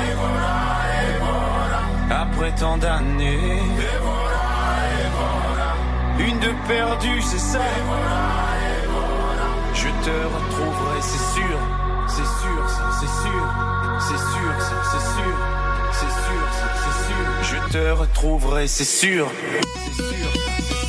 [2.11, 3.61] Après tant d'années
[6.29, 7.61] une de perdue, c'est ça.
[9.75, 11.59] Je te retrouverai, c'est sûr,
[12.09, 13.45] c'est sûr, ça, c'est sûr,
[14.01, 15.37] c'est sûr, ça, c'est sûr,
[15.93, 17.27] c'est sûr, ça, c'est sûr.
[17.43, 19.27] Je te retrouverai, c'est sûr,
[19.87, 20.07] c'est sûr,
[20.57, 20.80] c'est sûr.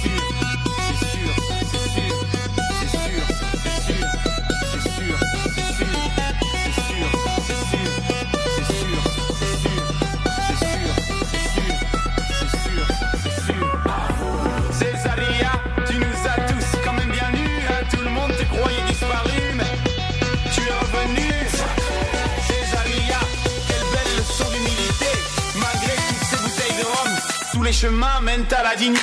[27.72, 29.01] Les chemins mènent à la dignité.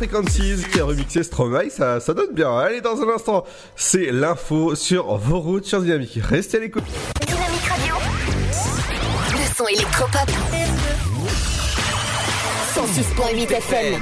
[0.00, 2.56] Frequencies qui a remixé Stromae, ça, ça donne bien.
[2.56, 3.44] Allez, dans un instant,
[3.76, 6.18] c'est l'info sur vos routes sur Dynamique.
[6.22, 6.84] Restez à l'écoute.
[7.26, 7.94] Dynamique Radio.
[9.30, 10.30] Le son électropop.
[12.74, 14.00] 106.8 FM.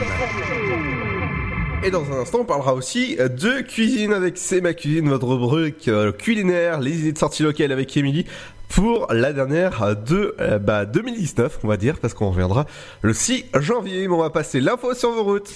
[1.83, 5.89] Et dans un instant, on parlera aussi de cuisine avec C'est ma cuisine, votre rubrique
[5.89, 8.25] euh, culinaire, les idées de sortie locale avec Émilie
[8.69, 12.67] pour la dernière de euh, bah, 2019, on va dire, parce qu'on reviendra
[13.03, 14.07] le 6 janvier.
[14.07, 15.53] Mais on va passer l'info sur vos routes.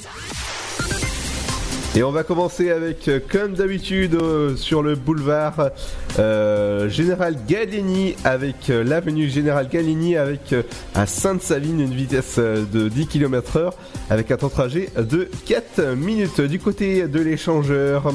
[1.94, 5.70] Et on va commencer avec, euh, comme d'habitude, euh, sur le boulevard
[6.88, 10.54] Général Gallieni, avec l'avenue Général Gallieni, avec
[10.94, 13.74] à Sainte-Savine une vitesse de 10 km heure,
[14.10, 16.40] avec un temps de trajet de 4 minutes.
[16.40, 18.12] Du côté de l'échangeur,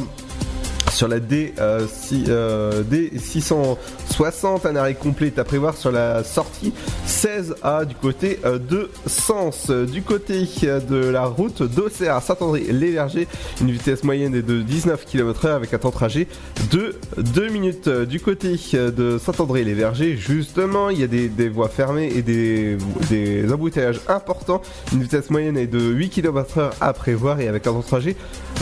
[0.91, 6.23] sur la D, euh, si- euh, D660, un arrêt complet est à prévoir sur la
[6.23, 6.73] sortie
[7.05, 9.69] 16A du côté euh, de Sens.
[9.69, 13.27] Du côté de la route d'Auxerre à Saint-André-les-Vergers,
[13.61, 16.27] une vitesse moyenne est de 19 km/h avec un temps de trajet
[16.71, 17.89] de 2 minutes.
[17.89, 22.77] Du côté de Saint-André-les-Vergers, justement, il y a des, voies fermées et des,
[23.09, 24.61] des embouteillages importants.
[24.93, 28.15] Une vitesse moyenne est de 8 km/h à prévoir et avec un temps de trajet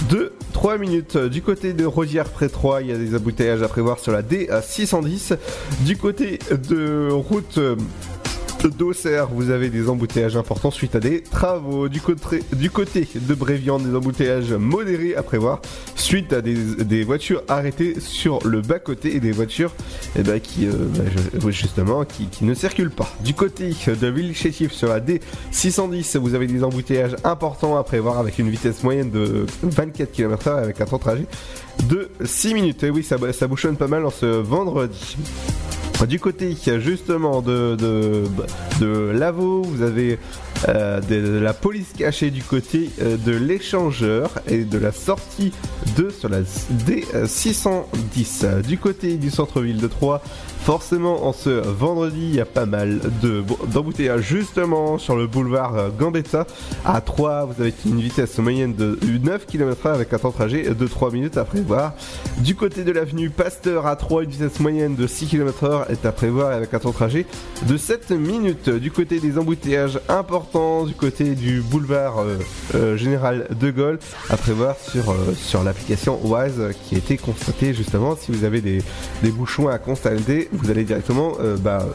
[0.09, 1.17] de 3 minutes.
[1.17, 4.23] Du côté de Rosière près 3, il y a des embouteillages à prévoir sur la
[4.23, 5.37] D610.
[5.81, 7.75] Du côté de route euh,
[8.67, 11.87] d'Auxerre, vous avez des embouteillages importants suite à des travaux.
[11.89, 15.61] Du côté, de Bréviand, des embouteillages modérés à prévoir
[15.95, 19.73] suite à des, voitures arrêtées sur le bas-côté et des voitures
[20.17, 21.03] eh ben, qui, euh, bah,
[21.41, 23.07] je- justement, qui, ne circulent pas.
[23.23, 28.39] Du côté de Villechétif sur la D610, vous avez des embouteillages importants à prévoir avec
[28.39, 31.25] une vitesse moyenne de 24 km/h avec un temps de trajet
[31.87, 32.83] de 6 minutes.
[32.83, 35.17] Et oui, ça bouchonne pas mal en ce vendredi.
[36.03, 38.25] Du côté justement de, de,
[38.79, 40.19] de Lavaux, vous avez
[40.67, 45.51] euh, de, la police cachée du côté euh, de l'échangeur et de la sortie
[45.97, 48.61] 2 sur la D610.
[48.61, 50.21] Du côté du centre-ville de Troyes,
[50.65, 55.75] forcément en ce vendredi, il y a pas mal de d'embouteillages justement sur le boulevard
[55.75, 56.47] euh, Gambetta.
[56.83, 60.73] À 3, vous avez une vitesse moyenne de 9 km/h avec un temps de trajet
[60.73, 61.93] de 3 minutes à prévoir.
[62.39, 66.11] Du côté de l'avenue Pasteur à 3, une vitesse moyenne de 6 km/h est à
[66.11, 67.27] prévoir avec un temps de trajet
[67.67, 68.69] de 7 minutes.
[68.69, 72.37] Du côté des embouteillages importants, du côté du boulevard euh,
[72.75, 73.99] euh, Général de Gaulle,
[74.29, 78.15] à prévoir sur, euh, sur l'application euh, qui a été constatée justement.
[78.15, 78.81] Si vous avez des,
[79.21, 81.85] des bouchons à constater, vous allez directement bah,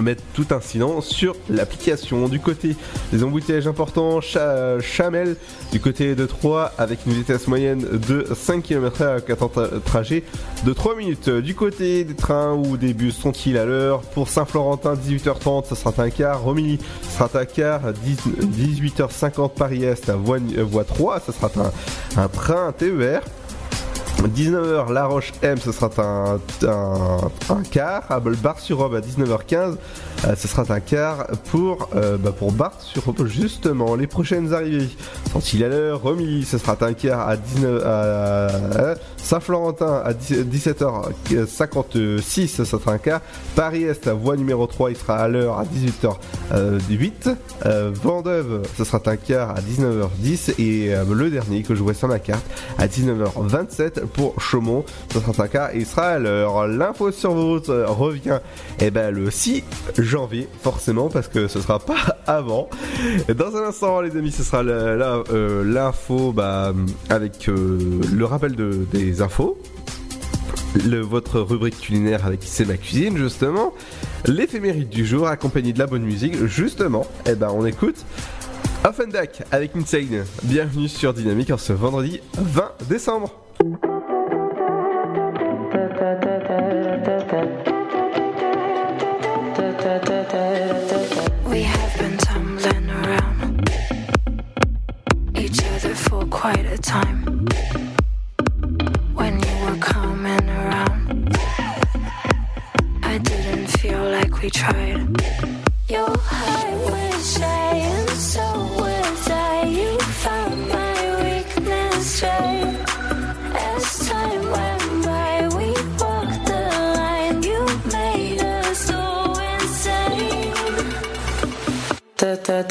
[0.00, 2.28] mettre tout incident sur l'application.
[2.28, 2.76] Du côté
[3.12, 5.36] des embouteillages importants, Cha- Chamel,
[5.72, 9.78] du côté de 3 avec une vitesse moyenne de 5 km/h avec un temps de
[9.84, 10.22] trajet
[10.64, 11.28] de 3 minutes.
[11.28, 14.00] Du côté des trains ou des bus sont-ils à l'heure?
[14.00, 16.40] Pour Saint-Florentin, 18h30, ça sera un quart.
[16.42, 17.80] Romilly, ça sera un quart.
[17.92, 20.38] 10 18h50, Paris-Est, à voie,
[20.70, 21.50] voie 3, ça sera
[22.16, 23.20] un, un train TER.
[24.28, 26.38] 19h La Roche M ce sera un,
[27.48, 28.04] un, quart.
[28.10, 29.76] À Bar sur Aube à 19h15
[30.24, 34.52] euh, ce sera un quart pour euh, bah, pour Bar sur Aube justement les prochaines
[34.52, 34.88] arrivées
[35.32, 42.48] sont-ils à l'heure Romilly ce sera un quart à 19 à, à Saint-Florentin à 17h56
[42.48, 43.20] ce sera un quart.
[43.54, 47.34] Paris Est à voie numéro 3 il sera à l'heure à 18h08
[47.66, 51.94] euh, Vendeuve ce sera un quart à 19h10 et euh, le dernier que je vois
[51.94, 52.44] sur ma carte
[52.78, 54.84] à 19h27 pour Chaumont.
[55.12, 56.18] Ce sera cas il sera à.
[56.18, 58.38] L'info sur vos routes euh, revient
[58.80, 59.62] eh ben, le 6
[59.98, 62.68] janvier, forcément, parce que ce sera pas avant.
[63.34, 66.72] Dans un instant, les amis, ce sera euh, l'info bah,
[67.08, 69.58] avec euh, le rappel de, des infos.
[70.88, 73.74] Le, votre rubrique culinaire avec C'est ma cuisine justement
[74.24, 78.06] l'éphéméride du jour accompagné de la bonne musique justement et ben on écoute
[78.82, 83.30] Offenbach avec Insane bienvenue sur Dynamique en ce vendredi 20 décembre
[87.32, 87.71] We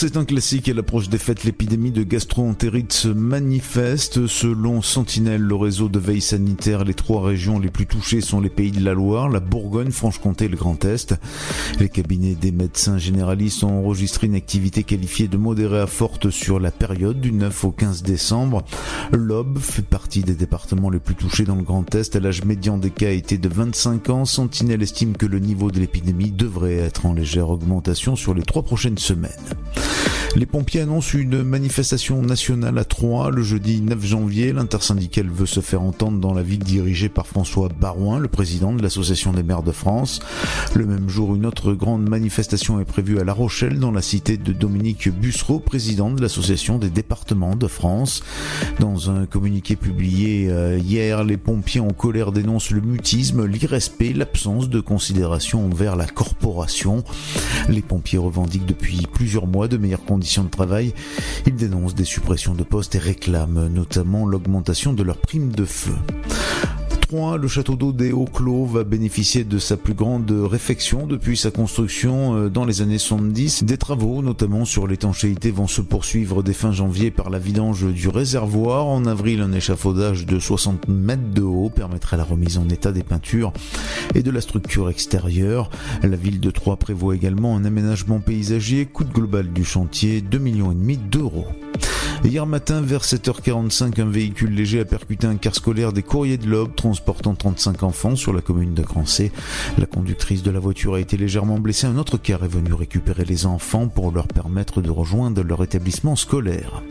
[0.00, 1.44] C'est un classique à l'approche des fêtes.
[1.44, 4.26] L'épidémie de gastroentérite se manifeste.
[4.28, 8.48] Selon Sentinelle, le réseau de veille sanitaire, les trois régions les plus touchées sont les
[8.48, 11.16] pays de la Loire, la Bourgogne, Franche-Comté et le Grand Est.
[11.78, 16.60] Les cabinets des médecins généralistes ont enregistré une activité qualifiée de modérée à forte sur
[16.60, 18.64] la période du 9 au 15 décembre.
[19.12, 22.16] L'Aube fait partie des départements les plus touchés dans le Grand Est.
[22.16, 24.24] L'âge médian des cas était de 25 ans.
[24.24, 28.62] Sentinelle estime que le niveau de l'épidémie devrait être en légère augmentation sur les trois
[28.62, 29.28] prochaines semaines.
[30.36, 34.52] Les pompiers annoncent une manifestation nationale à Troyes le jeudi 9 janvier.
[34.52, 38.80] L'intersyndicale veut se faire entendre dans la ville dirigée par François Barouin, le président de
[38.80, 40.20] l'Association des maires de France.
[40.74, 44.36] Le même jour, une autre grande manifestation est prévue à La Rochelle, dans la cité
[44.36, 48.22] de Dominique Bussereau, président de l'Association des départements de France.
[48.78, 54.68] Dans un communiqué publié euh, hier, les pompiers en colère dénoncent le mutisme, l'irrespect, l'absence
[54.68, 57.02] de considération envers la corporation.
[57.68, 60.94] Les pompiers revendiquent depuis plusieurs mois de meilleures conditions de travail.
[61.46, 65.94] Ils dénoncent des suppressions de postes et réclament notamment l'augmentation de leur prime de feu.
[67.10, 71.50] 3, le château d'eau des Hauts-Clos va bénéficier de sa plus grande réfection depuis sa
[71.50, 73.64] construction euh, dans les années 70.
[73.64, 78.06] Des travaux, notamment sur l'étanchéité, vont se poursuivre dès fin janvier par la vidange du
[78.06, 78.86] réservoir.
[78.86, 83.02] En avril, un échafaudage de 60 mètres de haut permettra la remise en état des
[83.02, 83.52] peintures
[84.14, 85.68] et de la structure extérieure.
[86.04, 88.86] La ville de Troyes prévoit également un aménagement paysager.
[88.86, 90.72] Coût global du chantier, 2 millions
[91.10, 91.48] d'euros.
[92.22, 96.46] Hier matin, vers 7h45, un véhicule léger a percuté un car scolaire des courriers de
[96.46, 99.32] l'Aube transportant 35 enfants sur la commune de Grancé.
[99.78, 101.86] La conductrice de la voiture a été légèrement blessée.
[101.86, 106.14] Un autre car est venu récupérer les enfants pour leur permettre de rejoindre leur établissement
[106.14, 106.82] scolaire.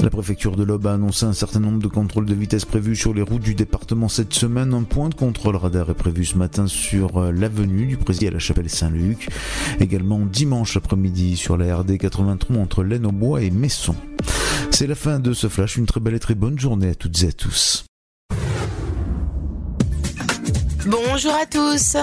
[0.00, 3.14] La préfecture de l'Aube a annoncé un certain nombre de contrôles de vitesse prévus sur
[3.14, 4.74] les routes du département cette semaine.
[4.74, 8.34] Un point de contrôle radar est prévu ce matin sur euh, l'avenue du Président à
[8.34, 9.28] la chapelle Saint-Luc.
[9.80, 13.96] Également dimanche après-midi sur la RD 83 entre laine au bois et Messon.
[14.70, 15.78] C'est la fin de ce flash.
[15.78, 17.84] Une très belle et très bonne journée à toutes et à tous.
[20.86, 21.96] Bonjour à tous.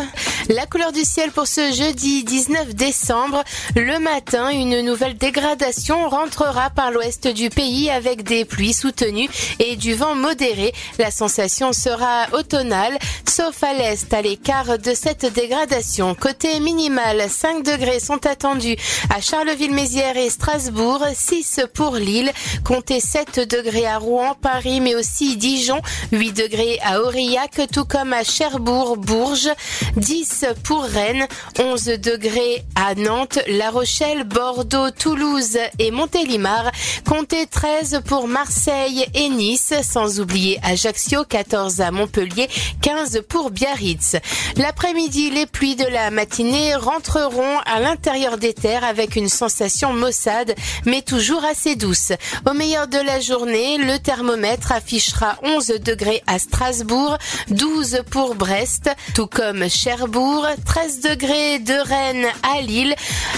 [0.52, 3.43] La couleur du ciel pour ce jeudi 19 décembre.
[3.76, 9.30] Le matin, une nouvelle dégradation rentrera par l'ouest du pays avec des pluies soutenues
[9.60, 10.74] et du vent modéré.
[10.97, 12.97] La sensation sera automnale,
[13.30, 16.16] sauf à l'est, à l'écart de cette dégradation.
[16.16, 18.76] Côté minimal, 5 degrés sont attendus
[19.16, 22.32] à Charleville-Mézières et Strasbourg, 6 pour Lille,
[22.64, 25.80] comptez 7 degrés à Rouen, Paris, mais aussi Dijon,
[26.12, 29.52] 8 degrés à Aurillac, tout comme à Cherbourg, Bourges,
[29.95, 31.27] 10 pour Rennes,
[31.59, 36.71] 11 degrés à Nantes, La Rochelle, Bordeaux, Toulouse et Montélimar,
[37.07, 42.47] comptez 13 pour Marseille et Nice, sans oublier Ajaccio, 14 à Montpellier,
[42.81, 44.15] 15 pour Biarritz.
[44.55, 50.55] L'après-midi, les pluies de la matinée rentreront à l'intérieur des terres avec une sensation maussade,
[50.85, 52.13] mais toujours assez douce.
[52.49, 57.17] Au meilleur de la journée, le thermomètre affichera 11 degrés à Strasbourg,
[57.49, 60.28] 12 pour Brest, tout comme Cherbourg,
[60.65, 62.95] 13 degrés de Rennes à Lille,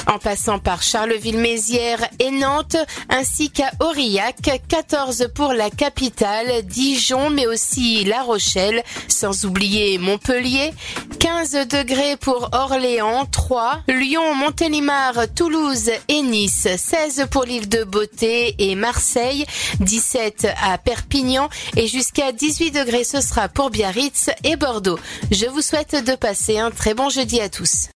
[0.07, 2.77] en passant par Charleville-Mézières et Nantes,
[3.09, 4.35] ainsi qu'à Aurillac,
[4.67, 10.73] 14 pour la capitale, Dijon, mais aussi La Rochelle, sans oublier Montpellier,
[11.19, 18.55] 15 degrés pour Orléans, 3, Lyon, Montélimar, Toulouse et Nice, 16 pour l'île de Beauté
[18.57, 19.45] et Marseille,
[19.79, 24.99] 17 à Perpignan et jusqu'à 18 degrés ce sera pour Biarritz et Bordeaux.
[25.31, 27.89] Je vous souhaite de passer un bon jeudi à tous.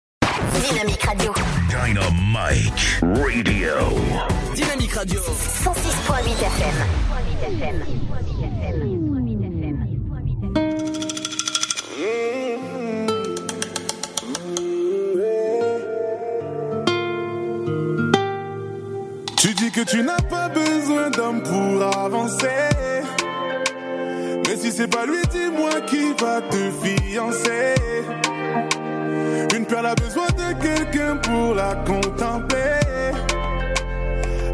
[0.70, 1.34] Dynamique Radio.
[1.70, 3.72] Dynamite Radio.
[4.54, 5.22] Dynamique Radio.
[5.22, 6.76] 106.8 FM.
[19.38, 22.48] Tu dis que tu n'as pas besoin d'homme pour avancer.
[24.54, 27.74] Mais si c'est pas lui, dis-moi qui va te fiancer.
[29.56, 32.80] Une perle a besoin de quelqu'un pour la contempler.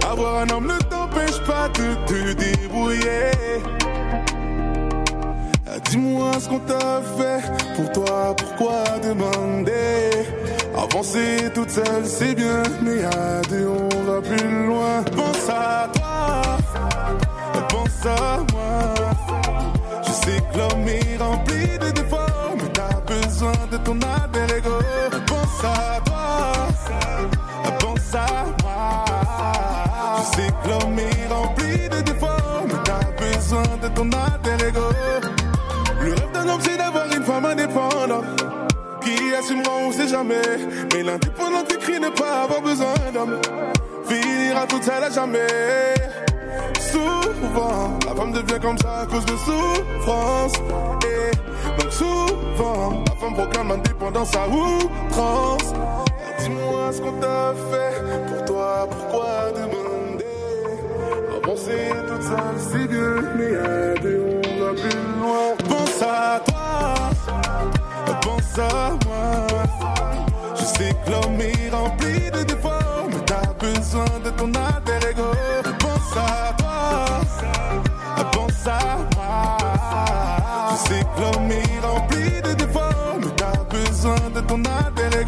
[0.09, 3.31] Avoir un homme ne t'empêche pas de te débrouiller.
[5.67, 10.11] Ah, Dis-moi ce qu'on t'a fait pour toi, pourquoi demander?
[10.77, 15.03] Avancer toute seule c'est bien, mais à deux on va plus loin.
[15.13, 16.57] Pense à toi,
[17.67, 19.18] pense à moi.
[20.55, 24.77] L'homme est rempli de défauts, mais t'as besoin de ton alter ego.
[25.27, 26.67] Pense à toi,
[27.79, 29.05] pense à moi.
[30.67, 34.89] L'homme est rempli de défauts, mais t'as besoin de ton alter ego.
[36.01, 38.25] Le rêve d'un homme, c'est d'avoir une femme indépendante
[39.03, 40.41] qui assumera, on sait jamais.
[40.93, 43.39] Mais l'indépendant crie ne pas avoir besoin d'homme.
[44.07, 45.47] finira toute seule à jamais.
[46.79, 50.53] Souvent, la femme devient comme ça à cause de souffrance.
[51.05, 55.73] Et donc souvent, la femme proclame l'indépendance à outrance.
[56.39, 60.25] Dis-moi ce qu'on t'a fait pour toi, pourquoi demander?
[61.43, 65.55] Avancer toute seule, c'est bien, mais deux, on va plus loin.
[65.67, 66.95] Pense à toi,
[68.21, 69.47] pense à moi.
[70.55, 75.23] Je sais que l'homme est rempli de défauts, mais t'as besoin de ton alter ego.
[76.09, 77.21] Pense à toi,
[78.31, 78.79] pense à
[80.75, 85.25] sais que l'homme est rempli de défauts, mais t'as besoin de ton alter.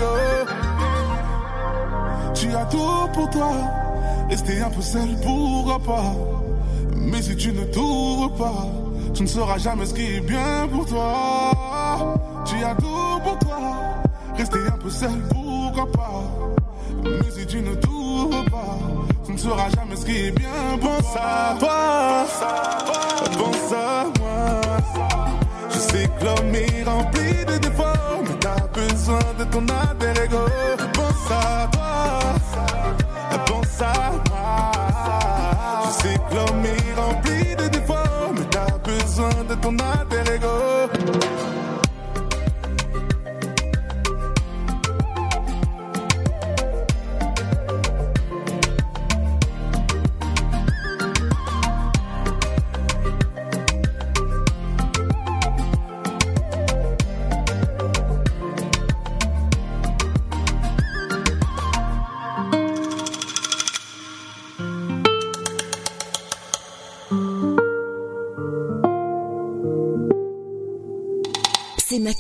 [2.34, 3.52] Tu as tout pour toi,
[4.28, 6.16] rester un peu seul, pourquoi pas.
[6.96, 8.66] Mais si tu ne t'ouvres pas,
[9.14, 12.16] tu ne sauras jamais ce qui est bien pour toi.
[12.46, 13.60] Tu as tout pour toi,
[14.36, 16.24] rester un peu seul, pourquoi pas.
[17.04, 18.80] Mais si tu ne t'ouvres pas,
[19.32, 20.78] ne sauras jamais ce qui est bien.
[20.80, 22.26] Pense à toi,
[23.38, 24.62] pense à moi.
[25.70, 30.46] Je sais que l'homme est rempli de défauts, mais t'as besoin de ton alter ego.
[30.94, 31.92] Pense à toi,
[33.46, 34.72] pense à moi.
[35.86, 40.20] Je sais que l'homme est rempli de défauts, mais t'as besoin de ton alter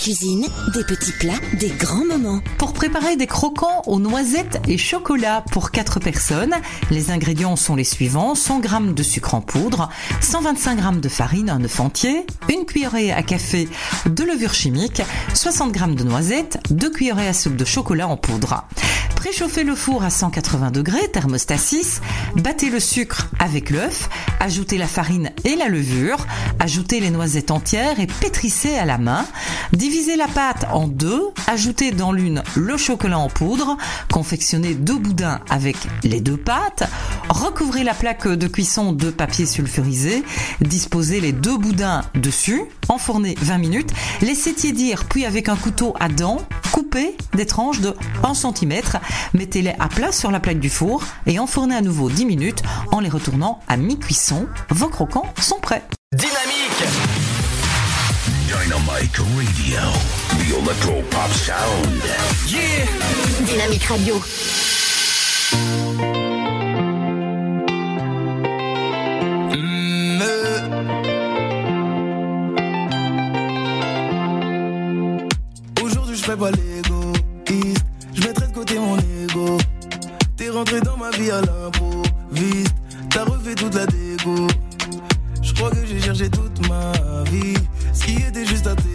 [0.01, 2.41] cuisine, des petits plats, des grands moments.
[2.57, 6.55] Pour préparer des croquants aux noisettes et chocolat pour 4 personnes,
[6.89, 9.89] les ingrédients sont les suivants 100 g de sucre en poudre,
[10.21, 13.69] 125 g de farine, un œuf entier, une cuillerée à café
[14.07, 15.03] de levure chimique,
[15.35, 18.65] 60 g de noisettes, 2 cuillerées à soupe de chocolat en poudre.
[19.21, 22.01] Préchauffez le four à 180 degrés, thermostat 6,
[22.37, 24.09] battez le sucre avec l'œuf,
[24.39, 26.25] ajoutez la farine et la levure,
[26.57, 29.27] ajoutez les noisettes entières et pétrissez à la main.
[29.73, 33.77] Divisez la pâte en deux, ajoutez dans l'une le chocolat en poudre,
[34.11, 36.89] confectionnez deux boudins avec les deux pâtes,
[37.29, 40.23] recouvrez la plaque de cuisson de papier sulfurisé,
[40.59, 43.91] disposez les deux boudins dessus, enfournez 20 minutes,
[44.21, 46.39] laissez tiédir puis avec un couteau à dents,
[46.71, 48.81] coupez des tranches de 1 cm,
[49.35, 52.99] mettez-les à plat sur la plaque du four et enfournez à nouveau 10 minutes en
[52.99, 54.47] les retournant à mi-cuisson.
[54.69, 55.83] Vos croquants sont prêts.
[56.13, 57.20] Dynamique
[59.01, 59.81] Dynamite Radio.
[60.37, 62.03] The Electro Pop Sound.
[62.47, 62.85] Yeah.
[63.47, 64.21] Dynamique Radio.
[75.81, 77.85] Aujourd'hui je fais pas l'égoïste.
[78.13, 79.57] Je mettrai de côté mon ego.
[80.37, 82.75] T'es rentré dans ma vie à l'improviste.
[83.09, 84.47] T'as refait toute la dégo.
[85.41, 86.91] Je crois que j'ai cherché toute ma
[87.31, 87.55] vie.
[87.93, 88.90] Ce qui était juste à tes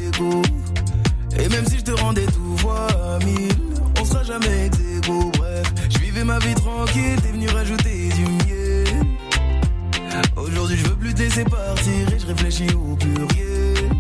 [1.39, 2.89] Et même si je te rendais tout fois
[3.25, 3.53] mille
[4.01, 4.79] On sera jamais ex.
[5.07, 9.07] Bref, je vivais ma vie tranquille T'es venu rajouter du miel
[10.37, 13.91] Aujourd'hui je veux plus te laisser partir Et je réfléchis au pluriel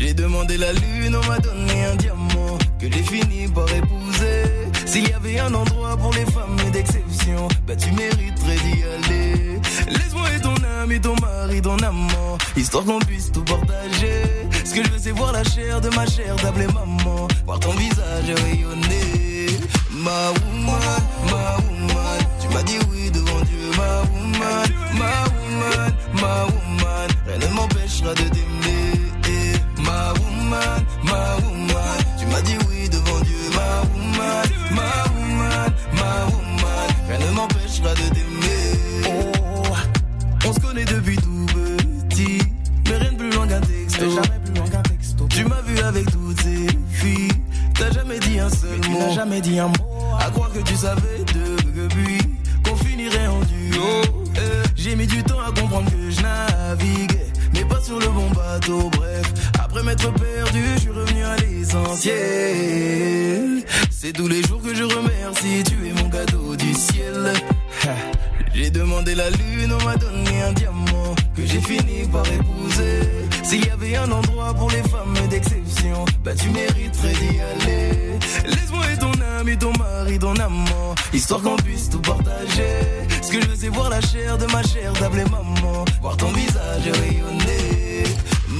[0.00, 4.67] j'ai demandé la lune, on m'a donné un diamant que j'ai fini par épouser.
[4.88, 9.60] S'il y avait un endroit pour les femmes d'exception, bah tu mériterais d'y aller.
[9.86, 14.22] Laisse-moi être ton ami, ton mari, ton amant, histoire qu'on puisse tout partager.
[14.64, 17.72] Ce que je veux, c'est voir la chair de ma chair, t'appeler maman, voir ton
[17.72, 19.46] visage rayonner.
[19.92, 26.44] Ma woman, ma woman, tu m'as dit oui devant Dieu, ma woman, ma woman, ma
[26.44, 29.08] woman, rien ne m'empêchera de t'aimer.
[29.84, 31.57] Ma woman, ma woman,
[36.08, 39.08] ma woman, rien ne m'empêchera de t'aimer.
[39.08, 39.74] Oh,
[40.46, 42.38] on se connaît depuis tout petit,
[42.88, 44.04] mais rien de plus loin qu'un texto.
[45.30, 47.32] Tu m'as vu avec toutes ces filles,
[47.74, 48.98] t'as jamais dit un seul mot.
[48.98, 50.14] n'as jamais dit un mot.
[50.18, 52.18] À croire que tu savais depuis
[52.64, 54.02] qu'on finirait en duo.
[54.36, 54.40] Eh,
[54.76, 58.90] J'ai mis du temps à comprendre que je naviguais, mais pas sur le bon bateau.
[58.90, 59.32] Bref,
[59.68, 62.16] après m'être perdu, je suis revenu à l'essentiel.
[63.90, 67.34] C'est tous les jours que je remercie, tu es mon cadeau du ciel.
[68.54, 73.00] J'ai demandé la lune, on m'a donné un diamant que j'ai fini par épouser.
[73.42, 78.18] S'il y avait un endroit pour les femmes d'exception, bah tu mériterais d'y aller.
[78.46, 82.80] Laisse-moi être ton ami, ton mari, ton amant, histoire qu'on puisse tout partager.
[83.20, 86.32] Ce que je veux, c'est voir la chair de ma chair, t'appeler maman, voir ton
[86.32, 87.67] visage rayonner.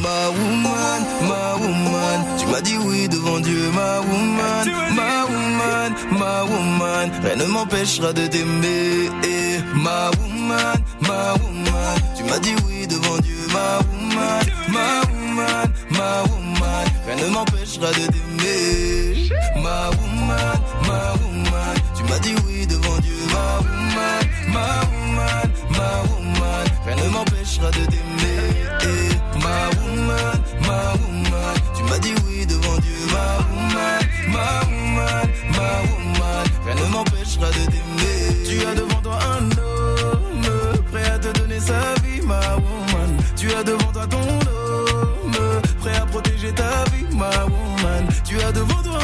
[0.03, 4.65] Ma woman, ma woman, tu m'as dit oui devant Dieu, ma woman,
[4.95, 9.11] ma woman, ma woman, rien ne m'empêchera de t'aimer.
[9.25, 15.73] Eh, Ma woman, ma woman, tu m'as dit oui devant Dieu, ma woman, ma woman,
[15.91, 19.29] ma woman, rien ne m'empêchera de t'aimer.
[19.63, 24.23] Ma woman, ma woman, tu m'as dit oui devant Dieu, ma woman,
[24.55, 28.67] ma woman, ma woman, rien ne m'empêchera de t'aimer.
[28.83, 35.29] Eh, Ma woman, ma woman, tu m'as dit oui devant Dieu, ma woman, ma woman,
[35.57, 38.45] ma woman, rien ne m'empêchera de t'aimer.
[38.49, 43.17] Tu as devant toi un homme, prêt à te donner sa vie, ma woman.
[43.37, 48.07] Tu as devant toi ton homme, prêt à protéger ta vie, ma woman.
[48.25, 48.98] Tu as devant toi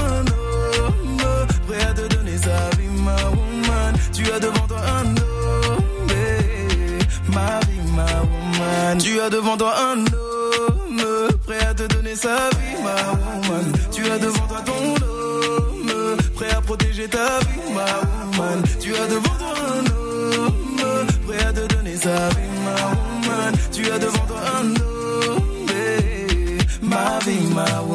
[8.98, 11.02] Tu as devant toi un homme,
[11.46, 13.72] prêt à te donner sa vie, ma woman.
[13.90, 17.84] Tu as devant toi ton homme, prêt à protéger ta vie, ma
[18.36, 18.62] woman.
[18.80, 23.54] Tu as devant toi un homme, prêt à te donner sa vie, ma woman.
[23.72, 25.40] Tu as devant toi un homme,
[26.82, 27.93] ma vie, ma woman.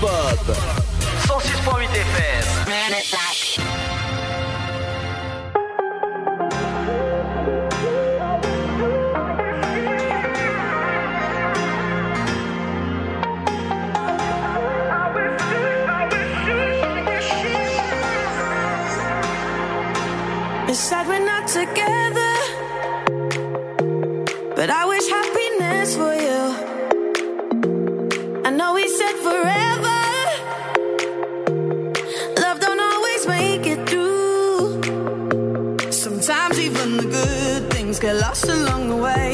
[0.00, 0.83] Pop.
[38.28, 39.30] Lost along the way.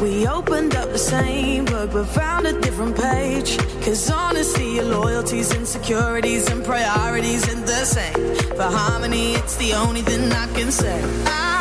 [0.00, 3.50] We opened up the same book but found a different page.
[3.84, 8.20] Cause honesty, your loyalties, insecurities, and priorities ain't the same.
[8.58, 10.98] For harmony, it's the only thing I can say.
[11.26, 11.55] I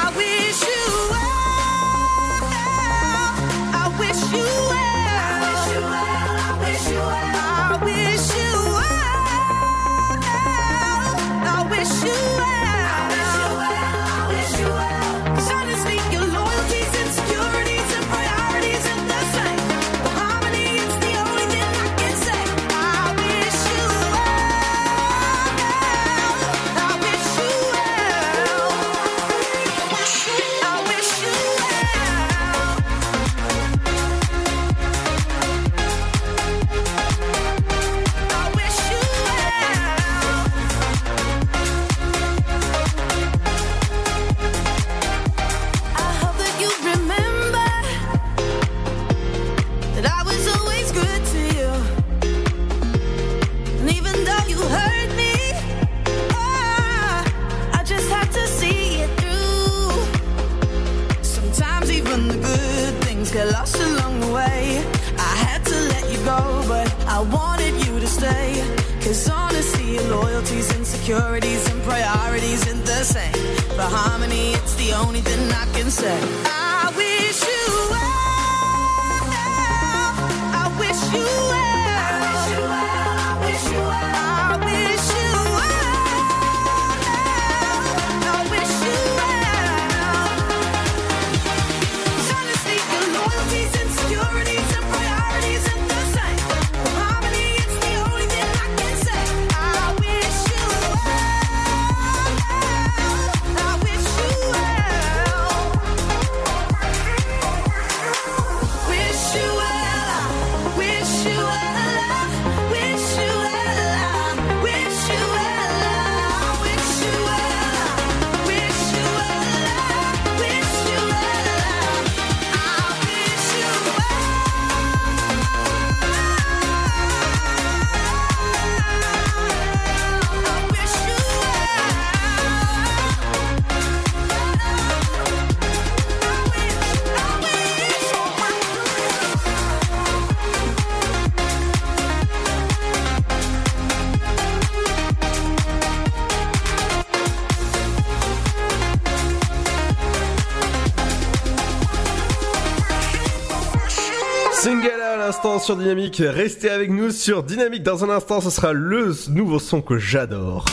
[155.59, 156.21] sur Dynamique.
[156.25, 157.83] Restez avec nous sur Dynamique.
[157.83, 160.65] Dans un instant, ce sera le nouveau son que j'adore.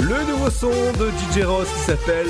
[0.00, 2.26] Le nouveau son de DJ Ross qui s'appelle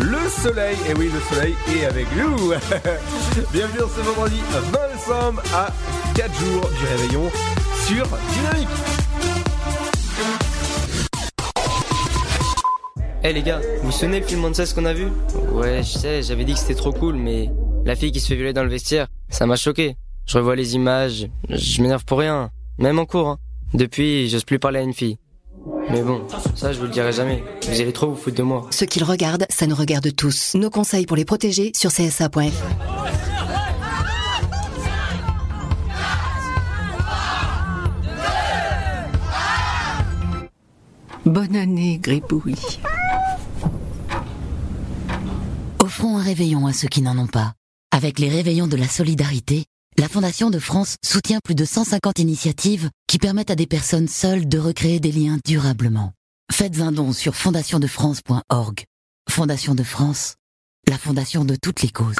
[0.00, 0.76] Le Soleil.
[0.88, 2.48] Et oui, le Soleil est avec nous.
[3.52, 5.68] Bienvenue dans ce vendredi 20 décembre à
[6.14, 7.30] 4 jours du réveillon
[7.86, 8.68] sur Dynamique.
[13.22, 15.06] Eh les gars, vous vous souvenez le film ce qu'on a vu?
[15.52, 17.50] Ouais, je sais, j'avais dit que c'était trop cool, mais
[17.84, 19.96] la fille qui se fait violer dans le vestiaire, ça m'a choqué.
[20.26, 23.28] Je revois les images, je m'énerve pour rien, même en cours.
[23.28, 23.38] Hein.
[23.74, 25.18] Depuis, j'ose plus parler à une fille.
[25.90, 26.22] Mais bon,
[26.54, 27.42] ça je vous le dirai jamais.
[27.68, 28.66] Vous allez trop vous foutre de moi.
[28.70, 30.54] Ce qu'ils regardent, ça nous regarde tous.
[30.54, 32.38] Nos conseils pour les protéger sur csa.fr.
[41.26, 42.78] Bonne année, Gribouille.
[45.82, 47.54] Offrons un réveillon à ceux qui n'en ont pas.
[47.94, 49.66] Avec les réveillons de la solidarité,
[49.98, 54.48] la Fondation de France soutient plus de 150 initiatives qui permettent à des personnes seules
[54.48, 56.10] de recréer des liens durablement.
[56.50, 58.82] Faites un don sur fondationdefrance.org.
[59.30, 60.34] Fondation de France,
[60.88, 62.16] la fondation de toutes les causes.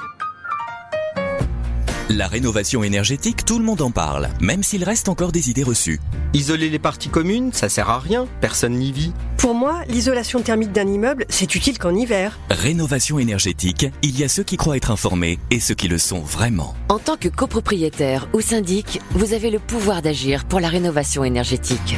[2.10, 6.00] La rénovation énergétique, tout le monde en parle, même s'il reste encore des idées reçues.
[6.34, 9.14] Isoler les parties communes, ça sert à rien, personne n'y vit.
[9.38, 12.38] Pour moi, l'isolation thermique d'un immeuble, c'est utile qu'en hiver.
[12.50, 16.20] Rénovation énergétique, il y a ceux qui croient être informés et ceux qui le sont
[16.20, 16.74] vraiment.
[16.90, 21.96] En tant que copropriétaire ou syndic, vous avez le pouvoir d'agir pour la rénovation énergétique.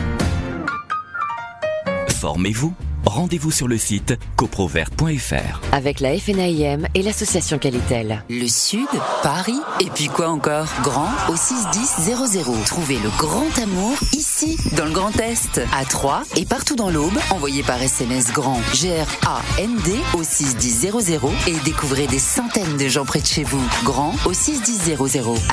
[2.10, 2.74] Formez-vous.
[3.06, 5.60] Rendez-vous sur le site coprovert.fr.
[5.72, 8.24] Avec la FNAIM et l'association Qualitel.
[8.28, 8.88] Le Sud,
[9.22, 10.66] Paris, et puis quoi encore?
[10.82, 12.64] Grand au 61000.
[12.66, 17.16] Trouvez le grand amour ici, dans le Grand Est, à Troyes et partout dans l'Aube.
[17.30, 23.26] Envoyez par SMS grand G-R-A-N-D au 61000 et découvrez des centaines de gens près de
[23.26, 23.62] chez vous.
[23.84, 24.96] Grand au 61000.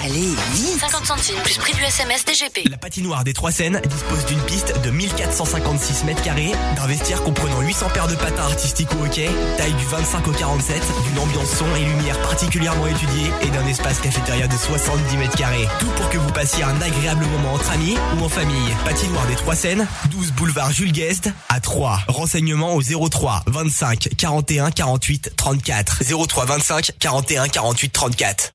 [0.04, 2.70] Allez, vite 50 centimes plus prix du SMS DGP.
[2.70, 7.62] La patinoire des Trois Seines dispose d'une piste de 1456 mètres carrés, d'un vestiaire comprenant
[7.62, 11.66] 800 paires de patins artistiques au hockey, taille du 25 au 47, d'une ambiance son
[11.76, 15.68] et lumière particulièrement étudiée et d'un espace cafétéria de 70 mètres carrés.
[15.80, 18.70] Tout pour que vous passiez un agréable moment entre amis ou en famille.
[18.86, 22.00] Patinoire des Trois Seines, 12 boulevard Jules Guest à 3.
[22.08, 26.04] Renseignements au 03 25 41 48 34.
[26.28, 28.53] 03 25 41 48 34.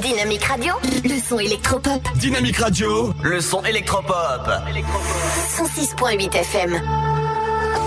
[0.00, 0.72] Dynamique Radio,
[1.04, 2.00] le son électropop.
[2.16, 4.48] Dynamique Radio, le son électropop.
[5.58, 6.80] 106.8 FM.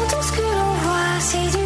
[0.10, 1.65] Tout ce que l'on voit, c'est du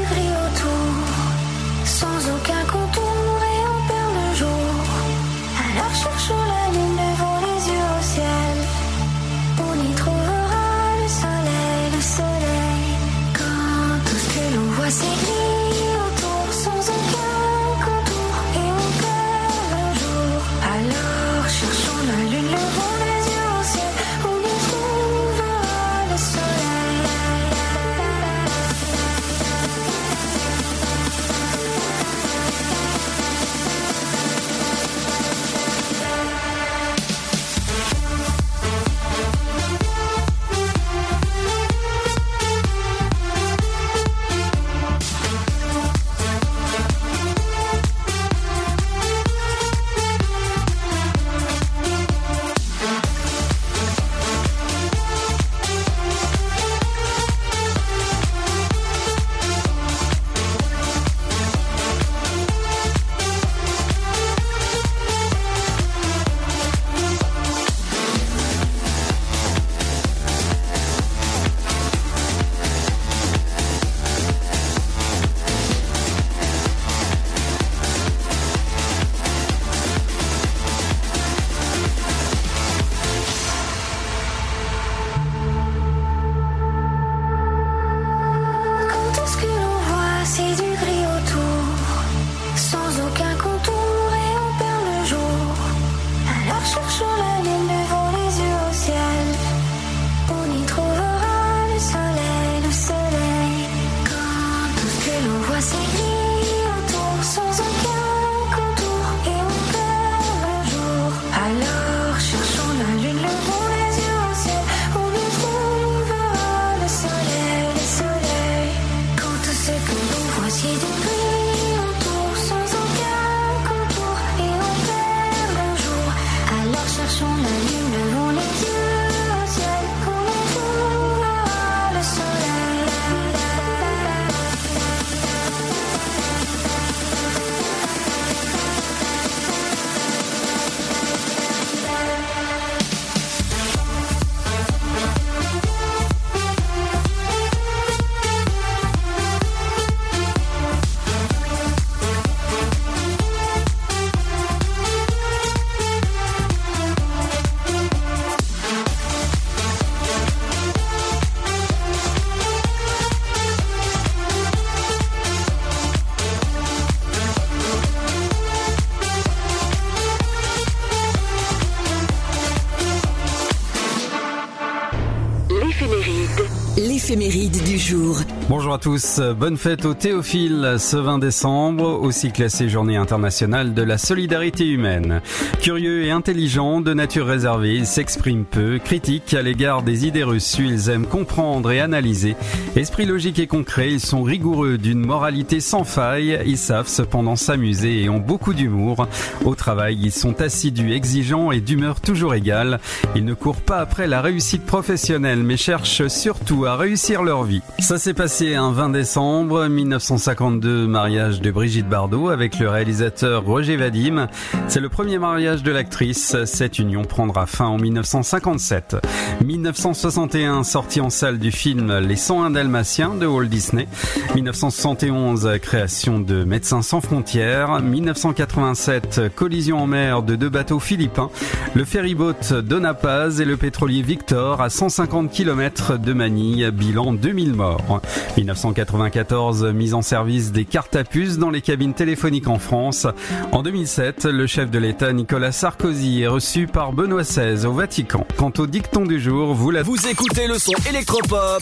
[178.49, 183.83] Bonjour à tous, bonne fête au Théophile ce 20 décembre, aussi classé journée internationale de
[183.83, 185.21] la solidarité humaine.
[185.61, 190.65] Curieux et intelligent, de nature réservée, ils s'expriment peu, critiques à l'égard des idées reçues,
[190.65, 192.35] ils aiment comprendre et analyser.
[192.75, 198.01] Esprit logique et concret, ils sont rigoureux d'une moralité sans faille, ils savent cependant s'amuser
[198.01, 199.07] et ont beaucoup d'humour.
[199.45, 202.79] Au travail, ils sont assidus, exigeants et d'humeur toujours égale.
[203.15, 207.61] Ils ne courent pas après la réussite professionnelle mais cherchent surtout à réussir leur vie.
[207.77, 213.75] Ça s'est passé un 20 décembre 1952, mariage de Brigitte Bardot avec le réalisateur Roger
[213.75, 214.27] Vadim.
[214.69, 216.37] C'est le premier mariage de l'actrice.
[216.45, 218.95] Cette union prendra fin en 1957.
[219.43, 223.87] 1961, sortie en salle du film Les 101 Dalmatiens de Walt Disney.
[224.35, 227.81] 1971, création de Médecins sans frontières.
[227.81, 231.29] 1987, collision en mer de deux bateaux philippins.
[231.73, 238.01] Le ferryboat Donapaz et le pétrolier Victor à 150 km de Manille, bilan 2000 morts.
[238.37, 243.07] 1994, mise en service des cartes à puces dans les cabines téléphoniques en France.
[243.51, 248.25] En 2007, le chef de l'État Nicolas Sarkozy est reçu par Benoît XVI au Vatican.
[248.37, 249.83] Quant au dicton du jour, vous la...
[249.83, 251.61] Vous écoutez le son électropop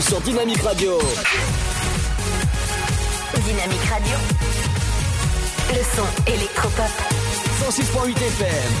[0.00, 0.98] sur Dynamique Radio.
[3.34, 4.16] Dynamique Radio.
[5.70, 6.90] Le son électropop.
[7.60, 8.72] 106.8 FM.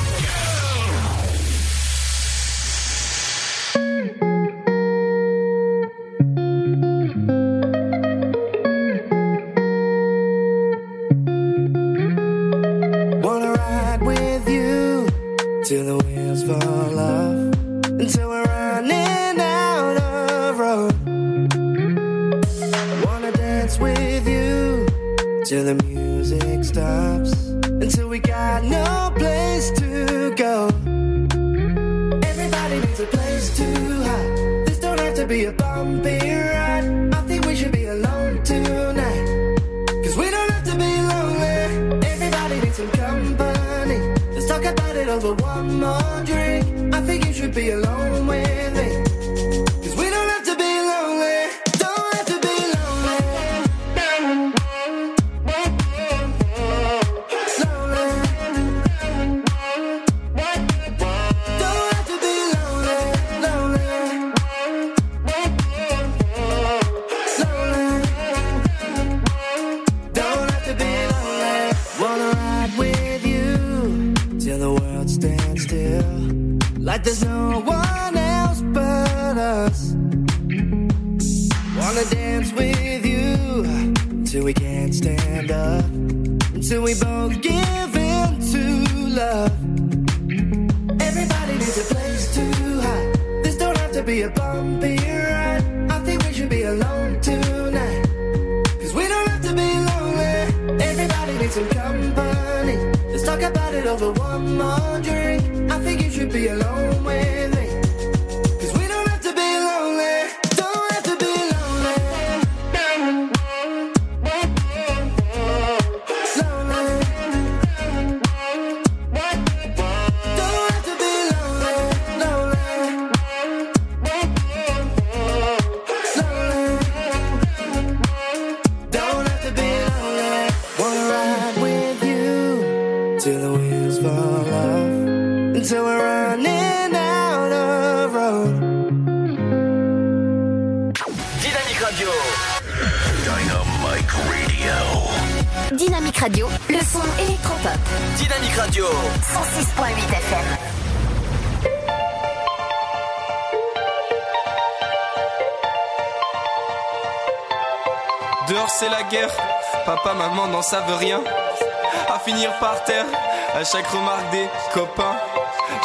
[25.52, 29.31] Till the music stops, until we got no place
[86.92, 88.62] we both give in to
[89.08, 89.52] love.
[91.00, 92.44] Everybody needs a place to
[92.82, 93.44] hide.
[93.44, 95.64] This don't have to be a bumpy ride.
[95.90, 98.04] I think we should be alone tonight.
[98.80, 100.82] Cause we don't have to be lonely.
[100.90, 102.76] Everybody needs some company.
[103.10, 105.70] Let's talk about it over one more drink.
[105.70, 106.91] I think you should be alone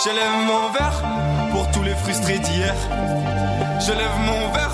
[0.08, 1.04] Je lève mon verre
[1.52, 2.74] pour tous les frustrés d'hier.
[3.82, 4.72] Je lève mon verre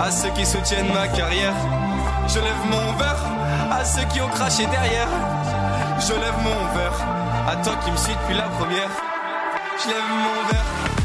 [0.00, 1.54] à ceux qui soutiennent ma carrière.
[2.28, 3.24] Je lève mon verre
[3.72, 5.08] à ceux qui ont craché derrière.
[5.98, 7.06] Je lève mon verre
[7.48, 8.90] à toi qui me suis depuis la première.
[9.82, 10.97] Je lève mon verre.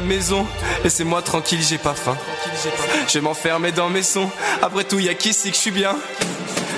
[0.00, 0.46] Maison,
[0.84, 2.16] laissez-moi tranquille, j'ai pas faim.
[3.06, 4.30] Je vais m'enfermer dans mes sons,
[4.62, 5.96] après tout, y a qu'ici que je suis bien?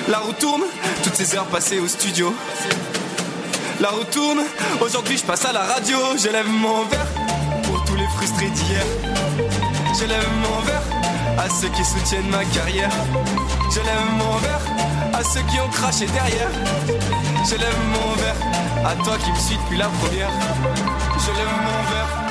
[0.08, 0.62] La roue tourne,
[1.04, 2.34] toutes ces heures passées au studio.
[3.80, 4.40] La roue tourne,
[4.80, 7.06] aujourd'hui je passe à la radio, j'élève mon verre
[7.62, 8.84] pour tous les frustrés d'hier.
[9.98, 10.82] J'élève mon verre
[11.38, 12.90] à ceux qui soutiennent ma carrière.
[13.72, 14.60] J'élève mon verre
[15.14, 16.50] à ceux qui ont craché derrière.
[17.48, 18.36] J'élève mon verre
[18.84, 20.30] à toi qui me suis depuis la première.
[21.24, 22.29] J'élève mon verre.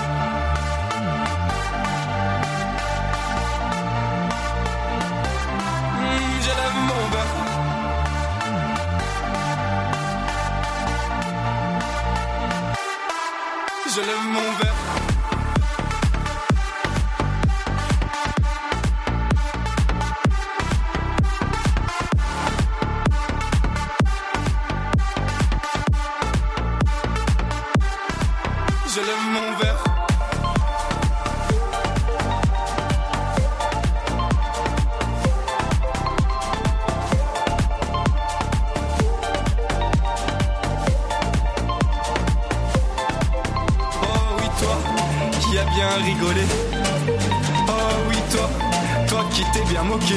[49.68, 50.16] Bien moqué.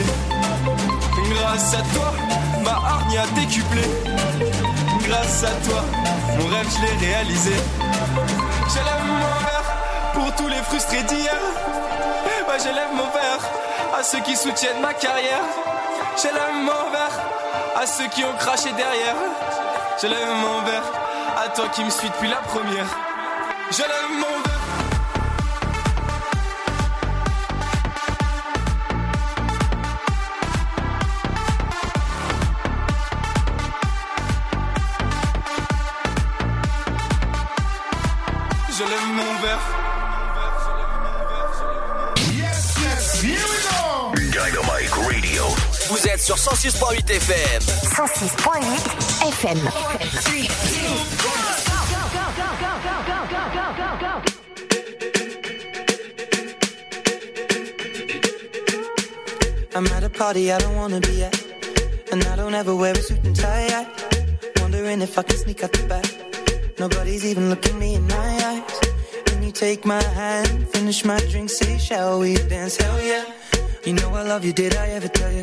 [1.35, 2.13] Grâce à toi,
[2.65, 3.83] ma hargne a décuplé.
[5.07, 5.83] Grâce à toi,
[6.39, 7.55] mon rêve je l'ai réalisé.
[8.73, 9.69] J'élève mon verre
[10.15, 11.41] pour tous les frustrés d'hier.
[12.49, 13.41] Ouais, j'élève mon verre
[13.99, 15.45] à ceux qui soutiennent ma carrière.
[16.21, 17.21] J'élève mon verre
[17.81, 19.17] à ceux qui ont craché derrière.
[20.01, 20.85] J'élève mon verre
[21.45, 22.87] à toi qui me suis depuis la première.
[23.71, 24.52] J'élève mon verre.
[46.63, 47.59] 106.8 FM.
[47.91, 48.63] 106.8
[49.35, 49.59] FM.
[59.75, 61.35] I'm at a party I don't wanna be at,
[62.13, 63.67] and I don't ever wear a suit and tie.
[63.67, 63.89] Yet.
[64.61, 66.07] Wondering if I can sneak out the back.
[66.79, 68.63] Nobody's even looking me in my eyes.
[69.25, 72.77] Can you take my hand, finish my drink, say, shall we dance?
[72.77, 73.25] Hell yeah.
[73.85, 75.43] You know I love you, did I ever tell you?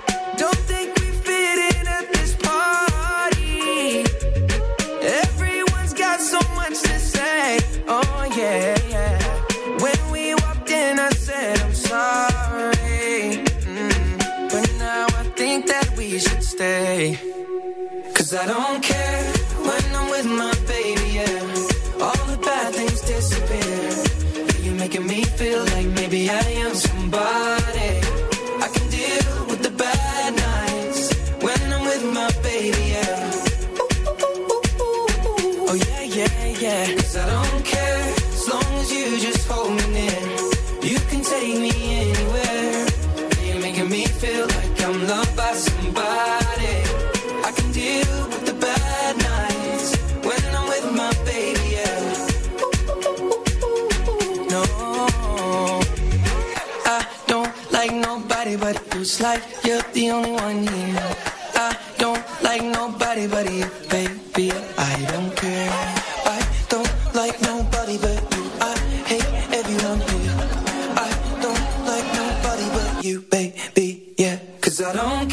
[73.11, 74.39] you, baby, yeah.
[74.61, 75.29] Cause I don't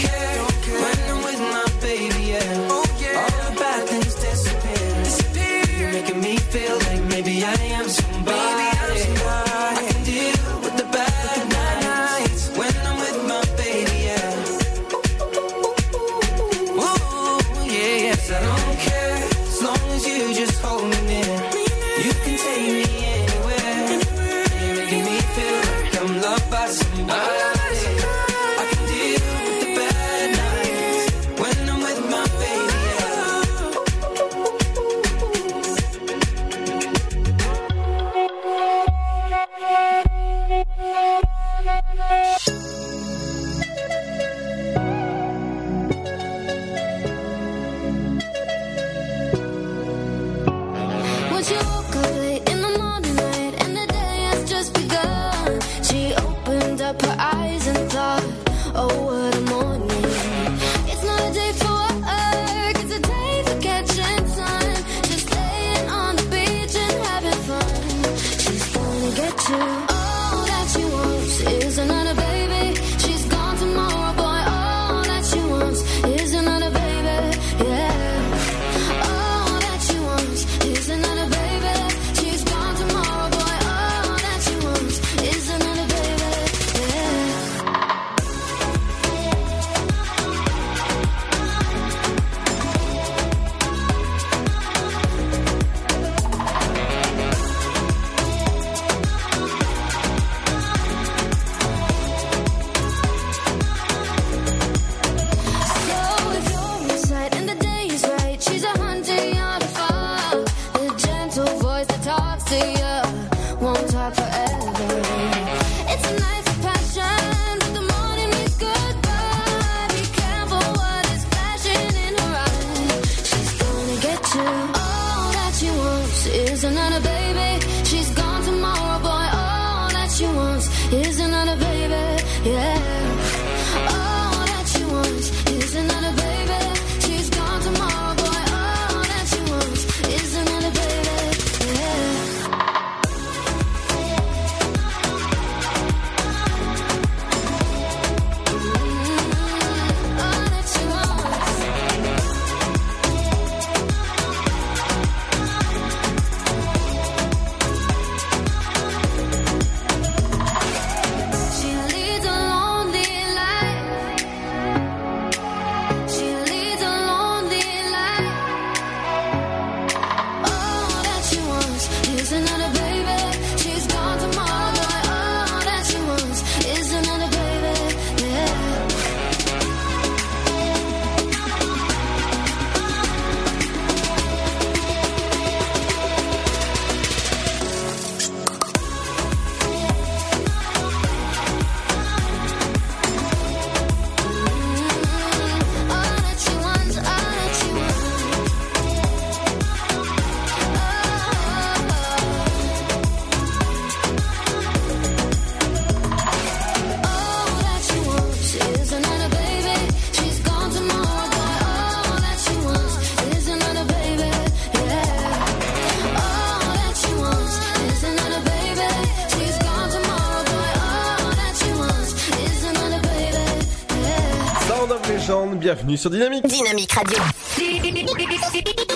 [225.75, 226.47] bienvenue sur Dynamique.
[226.47, 227.19] Dynamique Radio.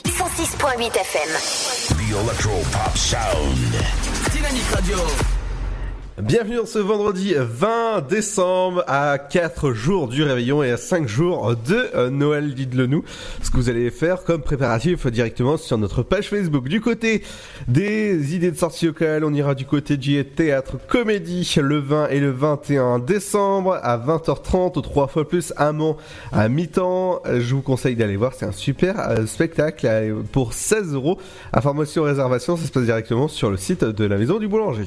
[0.06, 1.28] 106.8 FM.
[1.98, 3.74] The Electro Pop Sound.
[4.32, 5.41] Dynamique Radio.
[6.20, 11.56] Bienvenue dans ce vendredi 20 décembre à 4 jours du réveillon et à 5 jours
[11.56, 12.52] de euh, Noël.
[12.52, 13.02] Dites-le nous
[13.42, 16.68] ce que vous allez faire comme préparatif directement sur notre page Facebook.
[16.68, 17.22] Du côté
[17.66, 22.20] des idées de sortie locales, on ira du côté du théâtre comédie le 20 et
[22.20, 25.96] le 21 décembre à 20h30 ou 3 fois plus à Mans
[26.30, 27.22] à mi-temps.
[27.24, 31.18] Je vous conseille d'aller voir, c'est un super euh, spectacle euh, pour 16 euros.
[31.54, 34.84] Information réservation, ça se passe directement sur le site de la maison du boulanger.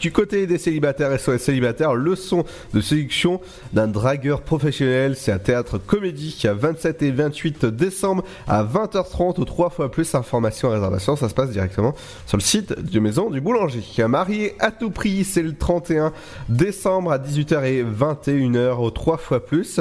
[0.00, 3.40] Du côté des célibataires et SOS célibataires, leçon de séduction
[3.72, 9.44] d'un dragueur professionnel, c'est un théâtre comédie à 27 et 28 décembre à 20h30 ou
[9.44, 10.14] 3 fois plus.
[10.14, 11.94] Information réservation, ça se passe directement
[12.26, 13.82] sur le site de maison du boulanger.
[14.08, 16.12] Marié à tout prix, c'est le 31
[16.48, 19.80] décembre à 18h et 21h au 3 fois plus.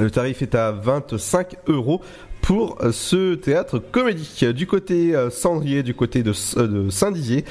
[0.00, 2.00] Le tarif est à 25 euros
[2.44, 4.52] pour euh, ce théâtre comédie.
[4.54, 7.44] Du côté euh, Cendrier, du côté de, euh, de Saint-Dizier,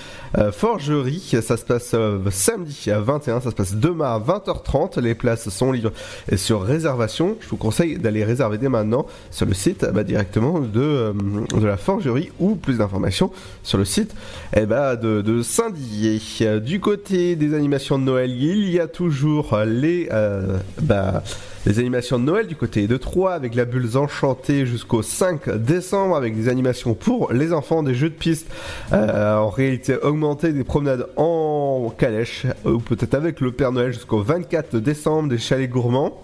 [0.52, 1.95] Forgerie, ça se passe
[2.32, 4.99] samedi à 21, ça se passe demain à 20h30.
[4.99, 5.91] Les places sont libres
[6.32, 7.38] et sur réservation.
[7.40, 11.14] Je vous conseille d'aller réserver dès maintenant sur le site bah, directement de,
[11.56, 13.32] de la Forgerie ou plus d'informations
[13.64, 14.14] sur le site
[14.56, 16.60] eh bah, de, de Saint-Dizier.
[16.60, 20.10] Du côté des animations de Noël, il y a toujours les...
[20.11, 21.24] euh, bah,
[21.65, 26.15] les animations de Noël du côté de Troyes avec la bulle enchantée jusqu'au 5 décembre
[26.15, 28.48] avec des animations pour les enfants, des jeux de piste
[28.91, 34.22] euh, en réalité augmentée, des promenades en calèche ou peut-être avec le Père Noël jusqu'au
[34.22, 36.18] 24 décembre, des chalets gourmands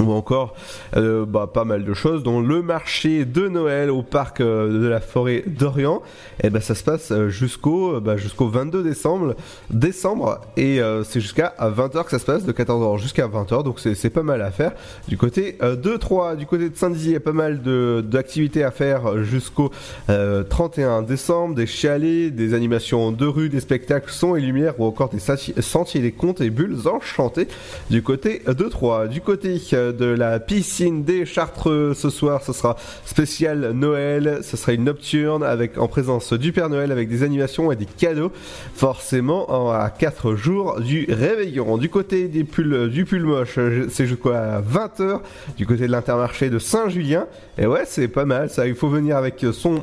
[0.00, 0.54] ou encore
[0.96, 4.86] euh, bah, pas mal de choses dont le marché de Noël au parc euh, de
[4.86, 6.02] la forêt d'Orient.
[6.42, 9.36] Et ben ça se passe euh, jusqu'au bah, jusqu'au 22 décembre
[9.70, 10.40] décembre.
[10.56, 14.22] Et c'est jusqu'à 20h que ça se passe de 14h jusqu'à 20h donc c'est pas
[14.22, 14.72] mal à faire
[15.08, 16.36] du côté de Troyes.
[16.36, 17.60] Du côté de Saint-Dizier il y a pas mal
[18.02, 19.70] d'activités à faire jusqu'au
[20.08, 21.54] euh, 31 décembre.
[21.54, 26.00] Des chalets des animations de rue des spectacles son et lumière ou encore des sentiers
[26.00, 27.48] des contes et bulles enchantées
[27.90, 29.08] du côté de Troyes.
[29.08, 29.58] Du côté
[29.92, 31.94] de la piscine des Chartreux.
[31.94, 34.40] Ce soir ce sera spécial Noël.
[34.42, 37.86] Ce sera une nocturne avec en présence du Père Noël avec des animations et des
[37.86, 38.32] cadeaux.
[38.74, 41.76] Forcément en- à 4 jours du réveillon.
[41.78, 43.58] Du côté des pulls du pull moche
[43.90, 45.20] c'est jusqu'à 20h
[45.56, 47.26] du côté de l'intermarché de Saint-Julien.
[47.58, 48.66] Et ouais c'est pas mal ça.
[48.66, 49.80] Il faut venir avec son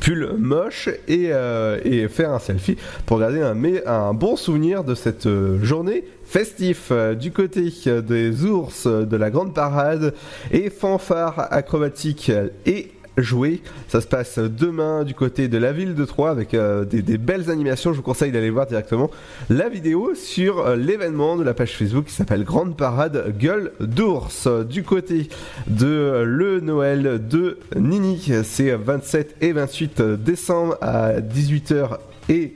[0.00, 2.76] pull moche et, euh, faire un selfie
[3.06, 3.42] pour garder
[3.86, 9.04] un bon souvenir de cette euh, journée festif Euh, du côté euh, des ours euh,
[9.04, 10.14] de la grande parade
[10.50, 12.32] et fanfare acrobatique
[12.64, 13.60] et jouer.
[13.88, 17.92] Ça se passe demain du côté de la ville de Troyes avec des, belles animations.
[17.92, 19.10] Je vous conseille d'aller voir directement
[19.50, 24.48] la vidéo sur l'événement de la page Facebook qui s'appelle Grande Parade Gueule d'ours.
[24.66, 25.28] Du côté
[25.66, 31.98] de le Noël de Nini, c'est 27 et 28 décembre à 18h
[32.30, 32.54] et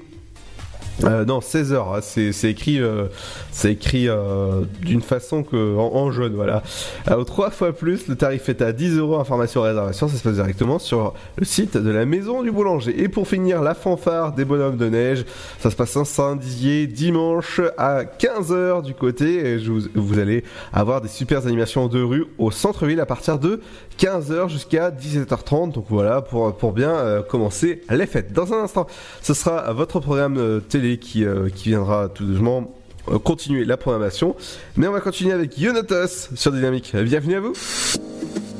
[1.04, 1.94] euh, non, 16 heures.
[1.94, 3.06] hein, C'est écrit, euh,
[3.50, 6.62] c'est écrit euh, d'une façon que en, jaune, voilà.
[7.10, 9.18] Au trois fois plus, le tarif est à 10 euros.
[9.18, 13.00] Information réservation, ça se passe directement sur le site de la Maison du Boulanger.
[13.02, 15.24] Et pour finir, la fanfare des bonhommes de neige,
[15.58, 19.54] ça se passe à Saint-Dizier dimanche à 15 heures du côté.
[19.54, 19.56] Et
[19.94, 23.60] vous, allez avoir des super animations de rue au centre-ville à partir de
[23.98, 25.72] 15h jusqu'à 17h30.
[25.72, 28.32] Donc voilà pour pour bien commencer les fêtes.
[28.32, 28.86] Dans un instant,
[29.22, 32.72] ce sera votre programme euh, télé qui, euh, qui viendra tout doucement
[33.08, 34.36] euh, continuer la programmation.
[34.76, 36.94] Mais on va continuer avec Yonatos sur Dynamique.
[36.94, 37.54] Bienvenue à vous.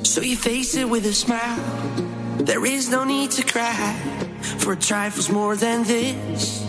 [0.02, 1.38] So you face it with a smile.
[2.44, 3.72] There is no need to cry
[4.58, 6.62] for trifles more than this.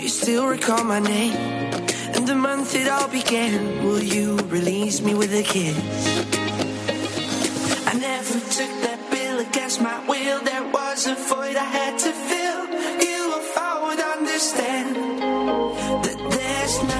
[0.00, 1.34] You still recall my name
[2.14, 3.84] and the month it all began?
[3.84, 5.76] Will you release me with a kiss?
[7.86, 10.40] I never took that bill against my will.
[10.44, 12.73] There was a void I had to fill.
[14.34, 14.96] Understand
[16.02, 16.93] that there's nothing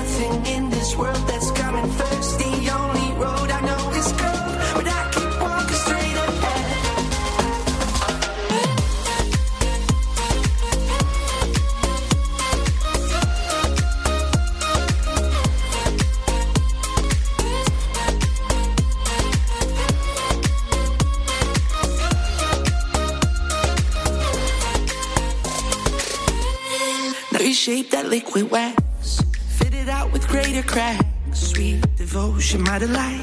[28.04, 29.20] that liquid wax,
[29.58, 31.04] fit it out with greater cracks.
[31.32, 33.22] Sweet devotion, my delight.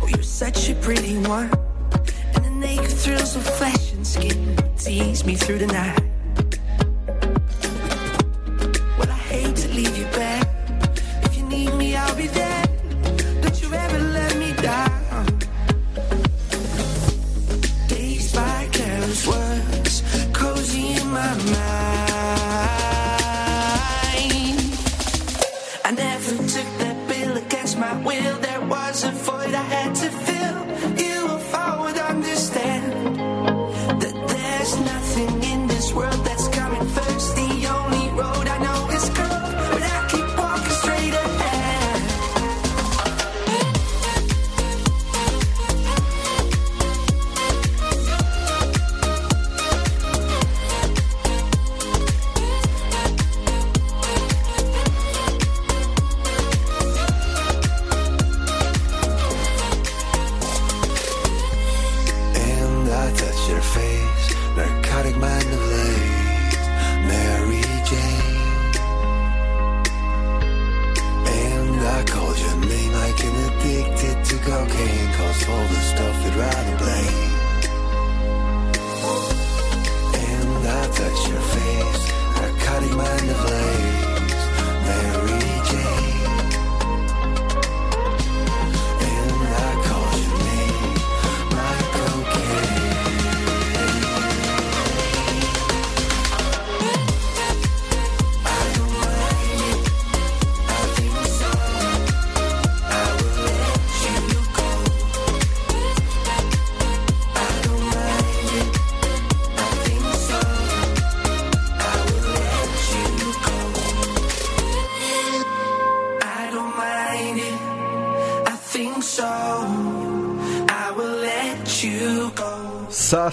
[0.00, 1.50] Oh, you're such a pretty one,
[2.34, 6.09] and the naked thrills of flesh and skin tease me through the night.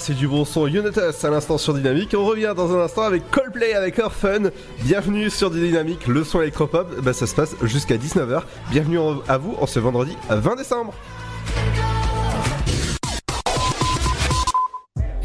[0.08, 0.68] C'est du bon son.
[0.68, 2.16] Yonatas à l'instant sur Dynamique.
[2.18, 4.52] On revient dans un instant avec Coldplay avec Fun.
[4.84, 7.02] Bienvenue sur Dynamique, le son électropop.
[7.02, 8.44] Bah, ça se passe jusqu'à 19h.
[8.72, 10.94] Bienvenue en- à vous en ce vendredi 20 décembre.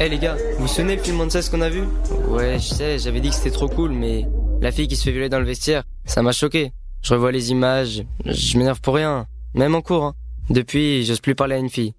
[0.01, 1.83] Eh les gars, vous vous souvenez le film ce qu'on a vu?
[2.27, 4.25] Ouais, je sais, j'avais dit que c'était trop cool, mais
[4.59, 6.73] la fille qui se fait violer dans le vestiaire, ça m'a choqué.
[7.01, 10.03] Je revois les images, je m'énerve pour rien, même en cours.
[10.03, 10.13] hein.
[10.49, 11.93] Depuis, j'ose plus parler à une fille.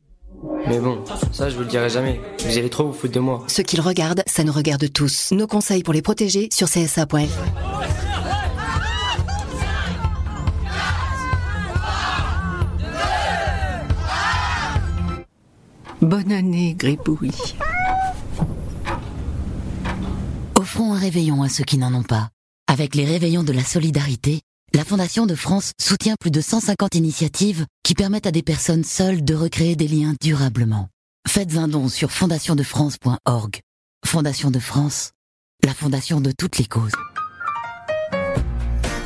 [0.66, 2.20] Mais bon, ça je vous le dirai jamais.
[2.44, 3.44] Vous allez trop vous foutre de moi.
[3.48, 5.30] Ceux qui le regardent, ça nous regarde tous.
[5.32, 7.16] Nos conseils pour les protéger sur csa.fr.
[16.00, 17.30] Bonne année, Gribouille.
[20.54, 22.28] Offrons un réveillon à ceux qui n'en ont pas.
[22.66, 24.40] Avec les réveillons de la solidarité,
[24.74, 29.24] La Fondation de France soutient plus de 150 initiatives qui permettent à des personnes seules
[29.24, 30.88] de recréer des liens durablement.
[31.28, 33.60] Faites un don sur fondationdefrance.org.
[34.04, 35.12] Fondation de France,
[35.62, 36.90] la fondation de toutes les causes.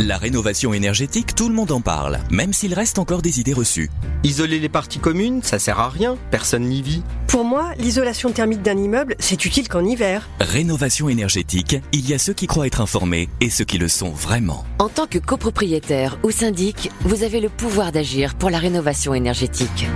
[0.01, 3.91] La rénovation énergétique, tout le monde en parle, même s'il reste encore des idées reçues.
[4.23, 7.03] Isoler les parties communes, ça sert à rien, personne n'y vit.
[7.27, 10.29] Pour moi, l'isolation thermique d'un immeuble, c'est utile qu'en hiver.
[10.39, 14.11] Rénovation énergétique, il y a ceux qui croient être informés et ceux qui le sont
[14.11, 14.65] vraiment.
[14.79, 19.89] En tant que copropriétaire ou syndic, vous avez le pouvoir d'agir pour la rénovation énergétique.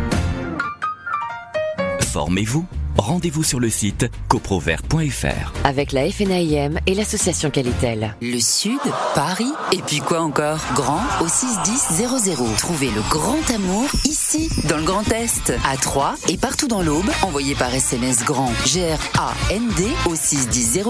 [2.01, 2.67] Formez-vous.
[2.99, 5.53] Rendez-vous sur le site coprovert.fr.
[5.65, 8.15] Avec la FNAIM et l'association Qualitel.
[8.21, 8.79] Le Sud,
[9.15, 10.59] Paris, et puis quoi encore?
[10.75, 12.57] Grand au 61000.
[12.59, 17.11] Trouvez le grand amour ici, dans le Grand Est, à Troyes et partout dans l'Aube.
[17.23, 20.83] Envoyez par SMS grand G-R-A-N-D au 61000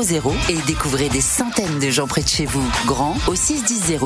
[0.49, 2.69] et découvrez des centaines de gens près de chez vous.
[2.87, 3.99] Grand au 61000.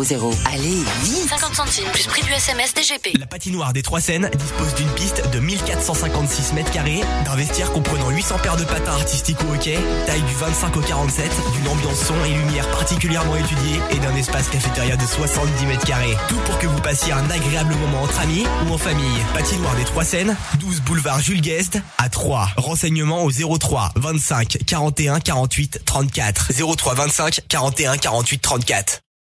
[0.53, 3.19] Allez, vite 50 centimes plus prix du SMS DGP.
[3.19, 8.11] La patinoire des Trois Seines dispose d'une piste de 1456 mètres carrés, d'un vestiaire comprenant
[8.11, 12.15] 800 paires de patins artistiques au hockey, taille du 25 au 47, d'une ambiance son
[12.25, 16.17] et lumière particulièrement étudiée et d'un espace cafétéria de 70 mètres carrés.
[16.29, 19.19] Tout pour que vous passiez un agréable moment entre amis ou en famille.
[19.35, 22.49] Patinoire des Trois Seines, 12 boulevard Jules Guest à 3.
[22.57, 26.53] Renseignements au 03 25 41 48 34.
[26.77, 29.06] 03 25 41 48 34.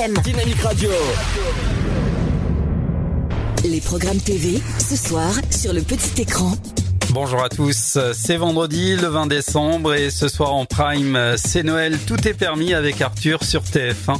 [0.00, 0.14] FM.
[0.22, 0.90] Dynamique Radio.
[3.64, 6.52] Les programmes TV, ce soir, sur le petit écran.
[7.10, 11.98] Bonjour à tous, c'est vendredi le 20 décembre et ce soir en prime, c'est Noël,
[12.06, 14.18] tout est permis avec Arthur sur TF1.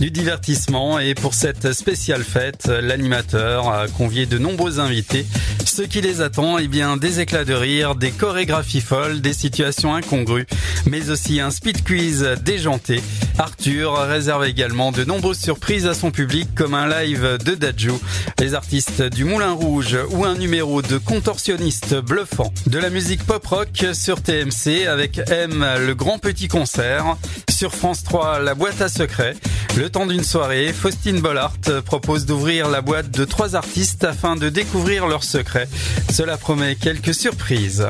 [0.00, 5.26] Du divertissement et pour cette spéciale fête, l'animateur a convié de nombreux invités.
[5.66, 9.94] Ce qui les attend, eh bien, des éclats de rire, des chorégraphies folles, des situations
[9.94, 10.46] incongrues,
[10.86, 13.02] mais aussi un speed quiz déjanté.
[13.40, 17.98] Arthur réserve également de nombreuses surprises à son public comme un live de Dajou,
[18.38, 22.52] les artistes du Moulin Rouge ou un numéro de contorsionniste bluffant.
[22.66, 27.16] De la musique pop rock sur TMC avec M, le grand petit concert.
[27.60, 29.36] Sur France 3, la boîte à secrets.
[29.76, 31.52] Le temps d'une soirée, Faustine Bollard
[31.84, 35.68] propose d'ouvrir la boîte de trois artistes afin de découvrir leurs secrets.
[36.10, 37.86] Cela promet quelques surprises.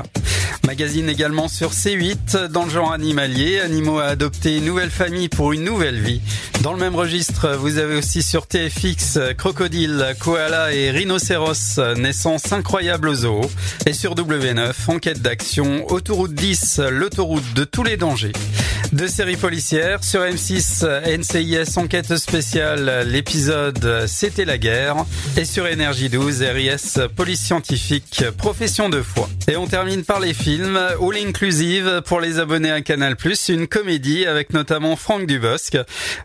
[0.67, 5.63] Magazine également sur C8, dans le genre animalier, animaux à adopter, nouvelle famille pour une
[5.63, 6.21] nouvelle vie.
[6.63, 13.09] Dans le même registre, vous avez aussi sur TFX, crocodile, koala et rhinocéros, naissance incroyable
[13.09, 13.41] au zoo.
[13.87, 18.33] Et sur W9, enquête d'action, autoroute 10, l'autoroute de tous les dangers.
[18.93, 20.87] Deux séries policières, sur M6,
[21.19, 24.97] NCIS enquête spéciale, l'épisode C'était la guerre.
[25.37, 29.29] Et sur Énergie 12, RIS, police scientifique, profession de foi.
[29.49, 33.17] Et on termine par les films, All Inclusive pour les abonnés à Canal+,
[33.49, 35.77] une comédie avec notamment Franck Dubosc.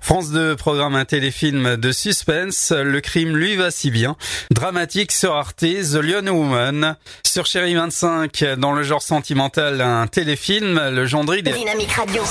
[0.01, 4.15] France 2 programme un téléfilm de suspense, Le crime lui va si bien.
[4.51, 6.95] Dramatique sur Arte, The Lion Woman.
[7.23, 11.51] Sur Chérie 25, dans le genre sentimental, un téléfilm, Le Gendry des...
[11.51, 12.23] Dynamique Radio.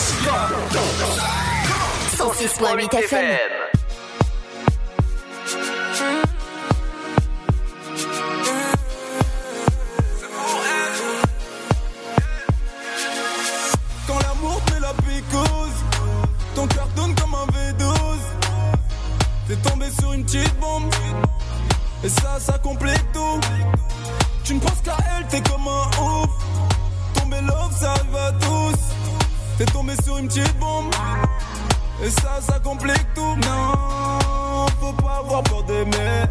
[2.17, 3.51] 106.8 FM.
[14.07, 15.49] Quand l'amour te la pécose,
[16.55, 17.95] ton cœur tourne comme un V12.
[19.49, 20.95] T'es tombé sur une petite bombe,
[22.05, 23.41] et ça, ça complète tout.
[24.45, 26.31] Tu ne penses qu'à elle, t'es comme un ouf.
[27.15, 29.04] Tomber love, ça à tous.
[29.57, 30.93] T'es tombé sur une petite bombe,
[32.05, 33.37] et ça, ça complète tout.
[33.37, 36.27] Non, faut pas avoir peur d'aimer.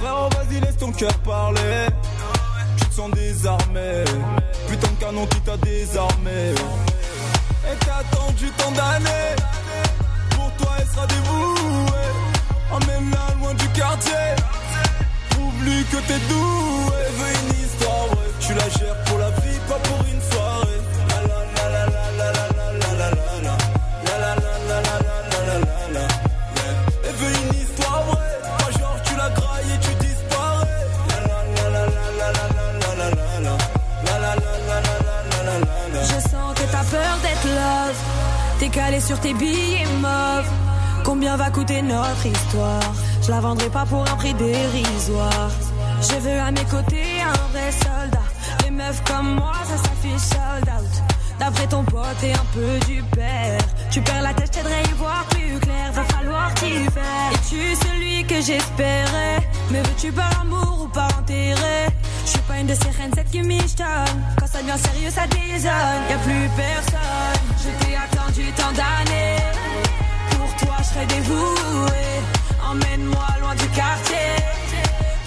[0.00, 1.86] Frérot, vas-y, laisse ton cœur parler.
[2.76, 4.04] Tu te sens désarmé.
[4.68, 6.52] Putain de canon qui t'a désarmé.
[7.64, 9.36] Et t'as attendu tant d'années.
[10.30, 12.10] Pour toi, elle sera dévouée.
[12.70, 14.36] Emmène-la loin du quartier.
[15.30, 16.96] Prouve-lui que t'es doué.
[17.06, 18.30] Elle veut une histoire, ouais.
[18.40, 20.80] Tu la gères pour la vie, pas pour une soirée.
[38.58, 40.50] T'es calé sur tes billets mauves.
[41.04, 42.92] Combien va coûter notre histoire?
[43.22, 45.50] Je la vendrai pas pour un prix dérisoire.
[46.00, 48.26] Je veux à mes côtés un vrai soldat.
[48.64, 51.02] Les meufs comme moi, ça s'affiche sold out.
[51.38, 53.60] D'après ton pote et un peu du père.
[53.92, 55.92] Tu perds la tête, à y voir plus clair.
[55.92, 57.30] Va falloir t'y faire.
[57.34, 59.38] Es-tu celui que j'espérais?
[59.70, 61.86] Me veux-tu par amour ou par intérêt
[62.24, 63.86] Je suis pas une de ces reines, celle qui michetonne.
[64.40, 66.02] Quand ça devient sérieux, ça désonne.
[66.10, 67.38] Y a plus personne.
[67.56, 67.96] Je t'ai
[68.38, 69.36] attendu tant d'années.
[70.30, 72.04] Pour toi, je serai dévoué.
[72.70, 74.16] Emmène-moi loin du quartier.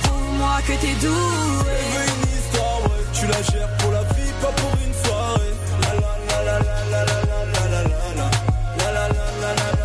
[0.04, 1.78] Prouve-moi que t'es doué.
[2.08, 3.04] Une histoire, ouais.
[3.14, 5.54] Tu la gères pour la vie, pas pour une soirée.
[5.82, 7.22] La la la la la la la.
[7.54, 8.30] La la la la
[8.92, 9.08] la
[9.42, 9.81] la la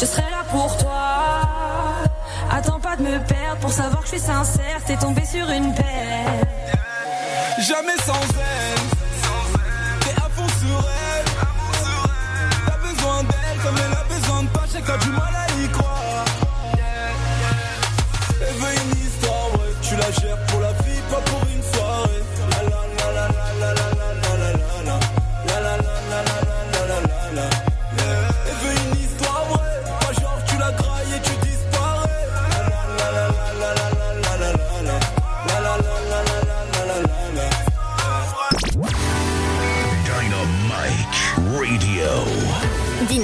[0.00, 1.46] je serai là pour toi.
[2.50, 4.80] Attends pas de me perdre pour savoir que je suis sincère.
[4.86, 6.40] T'es tombé sur une paire.
[7.58, 8.80] Jamais sans elle.
[10.00, 11.24] T'es à fond sur elle.
[12.66, 14.62] T'as besoin d'elle comme elle a besoin de toi.
[14.72, 16.24] J'ai quand du mal à y croire.
[18.40, 19.74] Elle veut une histoire, ouais.
[19.82, 20.69] Tu la gères pour la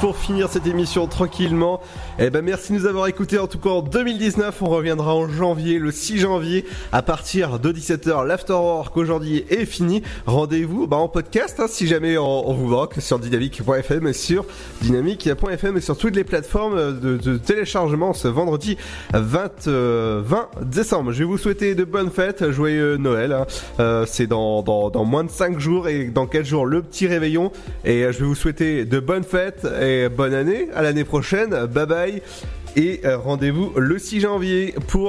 [0.00, 1.80] Pour finir cette émission tranquillement.
[2.20, 4.62] Eh ben merci de nous avoir écoutés en tout cas en 2019.
[4.62, 8.24] On reviendra en janvier, le 6 janvier, à partir de 17h.
[8.24, 10.00] L'afterwork aujourd'hui est fini.
[10.24, 14.46] Rendez-vous bah, en podcast hein, si jamais on, on vous manque sur dynamique.fm et sur
[14.82, 18.76] dynamique.fm et sur toutes les plateformes de, téléchargement ce vendredi
[19.12, 21.10] 20, euh, 20 décembre.
[21.10, 23.32] Je vais vous souhaiter de bonnes fêtes, joyeux Noël.
[23.32, 23.46] hein.
[23.80, 27.08] Euh, C'est dans, dans, dans moins de 5 jours et dans 4 jours le petit
[27.08, 27.50] réveillon.
[27.84, 30.68] Et euh, je vais vous souhaiter de bonnes fêtes et bonne année.
[30.76, 31.50] À l'année prochaine.
[31.66, 32.03] Bye bye.
[32.76, 35.02] Et euh, rendez-vous le 6 janvier pour